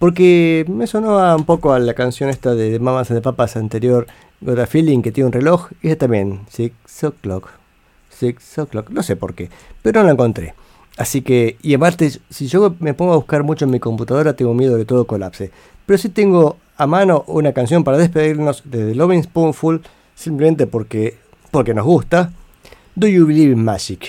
[0.00, 4.08] Porque me sonó un poco a la canción esta de Mamas de Papas anterior,
[4.40, 7.50] Got a Feeling, que tiene un reloj, y esta también, Six O'Clock.
[8.10, 9.50] Six O'Clock, no sé por qué,
[9.82, 10.54] pero no la encontré.
[10.96, 14.52] Así que, y aparte, si yo me pongo a buscar mucho en mi computadora, tengo
[14.52, 15.52] miedo de que todo colapse.
[15.86, 19.82] Pero sí tengo a mano una canción para despedirnos de The Loving Spoonful
[20.18, 21.16] simplemente porque,
[21.50, 22.32] porque nos gusta.
[22.96, 24.08] Do you believe in magic?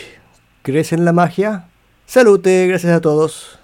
[0.64, 1.68] ¿Crees en la magia?
[2.08, 3.59] Salute, gracias a todos.